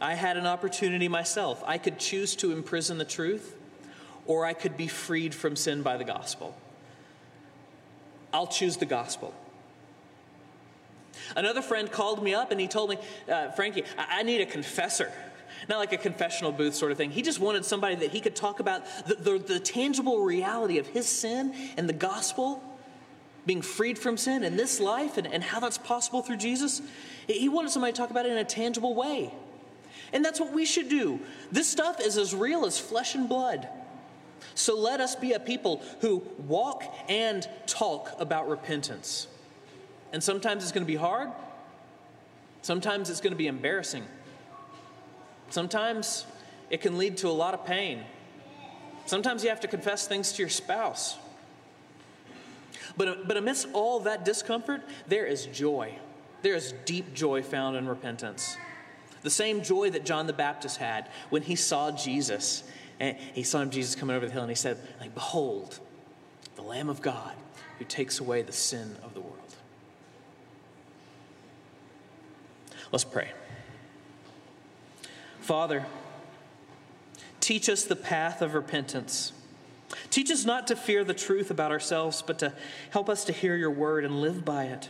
I 0.00 0.14
had 0.14 0.36
an 0.36 0.46
opportunity 0.46 1.08
myself. 1.08 1.62
I 1.66 1.78
could 1.78 1.98
choose 1.98 2.36
to 2.36 2.52
imprison 2.52 2.98
the 2.98 3.04
truth, 3.04 3.56
or 4.26 4.46
I 4.46 4.52
could 4.52 4.76
be 4.76 4.86
freed 4.86 5.34
from 5.34 5.56
sin 5.56 5.82
by 5.82 5.96
the 5.96 6.04
gospel. 6.04 6.56
I'll 8.34 8.48
choose 8.48 8.76
the 8.76 8.84
gospel. 8.84 9.32
Another 11.36 11.62
friend 11.62 11.90
called 11.90 12.22
me 12.22 12.34
up 12.34 12.50
and 12.50 12.60
he 12.60 12.66
told 12.66 12.90
me, 12.90 12.98
uh, 13.32 13.52
Frankie, 13.52 13.84
I-, 13.96 14.18
I 14.18 14.22
need 14.24 14.42
a 14.42 14.46
confessor 14.46 15.10
not 15.68 15.78
like 15.78 15.92
a 15.92 15.96
confessional 15.96 16.52
booth 16.52 16.74
sort 16.74 16.92
of 16.92 16.98
thing. 16.98 17.10
He 17.10 17.22
just 17.22 17.40
wanted 17.40 17.64
somebody 17.64 17.94
that 17.94 18.10
he 18.10 18.20
could 18.20 18.36
talk 18.36 18.60
about 18.60 18.84
the, 19.06 19.14
the, 19.14 19.38
the, 19.38 19.60
tangible 19.60 20.22
reality 20.22 20.76
of 20.76 20.86
his 20.86 21.08
sin 21.08 21.54
and 21.78 21.88
the 21.88 21.94
gospel, 21.94 22.62
being 23.46 23.62
freed 23.62 23.98
from 23.98 24.18
sin 24.18 24.44
in 24.44 24.56
this 24.56 24.78
life 24.78 25.16
and, 25.16 25.26
and 25.26 25.42
how 25.42 25.60
that's 25.60 25.78
possible 25.78 26.20
through 26.20 26.36
Jesus. 26.36 26.82
He 27.26 27.48
wanted 27.48 27.70
somebody 27.70 27.92
to 27.92 27.96
talk 27.96 28.10
about 28.10 28.26
it 28.26 28.32
in 28.32 28.38
a 28.38 28.44
tangible 28.44 28.94
way. 28.94 29.32
And 30.12 30.22
that's 30.22 30.38
what 30.38 30.52
we 30.52 30.66
should 30.66 30.90
do. 30.90 31.20
This 31.50 31.68
stuff 31.68 31.98
is 32.00 32.18
as 32.18 32.34
real 32.34 32.66
as 32.66 32.78
flesh 32.78 33.14
and 33.14 33.26
blood. 33.26 33.68
So 34.54 34.78
let 34.78 35.00
us 35.00 35.16
be 35.16 35.32
a 35.32 35.40
people 35.40 35.82
who 36.00 36.22
walk 36.46 36.84
and 37.08 37.48
talk 37.66 38.14
about 38.18 38.48
repentance. 38.48 39.26
And 40.12 40.22
sometimes 40.22 40.62
it's 40.62 40.72
going 40.72 40.86
to 40.86 40.92
be 40.92 40.96
hard, 40.96 41.30
sometimes 42.62 43.10
it's 43.10 43.20
going 43.20 43.32
to 43.32 43.36
be 43.36 43.48
embarrassing. 43.48 44.04
Sometimes 45.50 46.26
it 46.70 46.80
can 46.80 46.98
lead 46.98 47.18
to 47.18 47.28
a 47.28 47.30
lot 47.30 47.54
of 47.54 47.64
pain. 47.64 48.02
Sometimes 49.06 49.42
you 49.44 49.50
have 49.50 49.60
to 49.60 49.68
confess 49.68 50.08
things 50.08 50.32
to 50.32 50.42
your 50.42 50.48
spouse. 50.48 51.16
But, 52.96 53.28
but 53.28 53.36
amidst 53.36 53.68
all 53.72 54.00
that 54.00 54.24
discomfort, 54.24 54.82
there 55.06 55.26
is 55.26 55.46
joy. 55.46 55.98
There 56.42 56.54
is 56.54 56.74
deep 56.84 57.14
joy 57.14 57.42
found 57.42 57.76
in 57.76 57.86
repentance. 57.86 58.56
The 59.22 59.30
same 59.30 59.62
joy 59.62 59.90
that 59.90 60.04
John 60.04 60.26
the 60.26 60.32
Baptist 60.32 60.78
had 60.78 61.08
when 61.30 61.42
he 61.42 61.56
saw 61.56 61.90
Jesus. 61.90 62.62
And 63.00 63.16
he 63.16 63.42
saw 63.42 63.60
him, 63.60 63.70
Jesus 63.70 63.94
coming 63.94 64.14
over 64.14 64.26
the 64.26 64.32
hill, 64.32 64.42
and 64.42 64.50
he 64.50 64.56
said, 64.56 64.78
like, 65.00 65.14
Behold, 65.14 65.78
the 66.56 66.62
Lamb 66.62 66.88
of 66.88 67.02
God 67.02 67.32
who 67.78 67.84
takes 67.84 68.20
away 68.20 68.42
the 68.42 68.52
sin 68.52 68.96
of 69.02 69.14
the 69.14 69.20
world. 69.20 69.38
Let's 72.92 73.04
pray. 73.04 73.30
Father, 75.40 75.84
teach 77.40 77.68
us 77.68 77.84
the 77.84 77.96
path 77.96 78.40
of 78.40 78.54
repentance. 78.54 79.32
Teach 80.10 80.30
us 80.30 80.44
not 80.44 80.66
to 80.68 80.76
fear 80.76 81.04
the 81.04 81.14
truth 81.14 81.50
about 81.50 81.72
ourselves, 81.72 82.22
but 82.22 82.38
to 82.38 82.52
help 82.90 83.08
us 83.08 83.24
to 83.24 83.32
hear 83.32 83.56
your 83.56 83.70
word 83.70 84.04
and 84.04 84.20
live 84.20 84.44
by 84.44 84.64
it. 84.64 84.88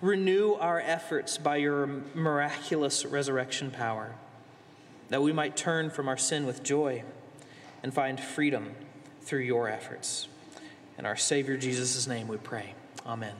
Renew 0.00 0.54
our 0.54 0.80
efforts 0.80 1.36
by 1.36 1.56
your 1.56 1.86
miraculous 2.14 3.04
resurrection 3.04 3.70
power, 3.70 4.14
that 5.10 5.22
we 5.22 5.32
might 5.32 5.56
turn 5.56 5.90
from 5.90 6.08
our 6.08 6.16
sin 6.16 6.46
with 6.46 6.62
joy 6.62 7.04
and 7.82 7.92
find 7.92 8.18
freedom 8.18 8.74
through 9.22 9.40
your 9.40 9.68
efforts. 9.68 10.28
In 10.98 11.06
our 11.06 11.16
Savior 11.16 11.56
Jesus' 11.56 12.06
name 12.06 12.28
we 12.28 12.36
pray. 12.36 12.74
Amen. 13.06 13.34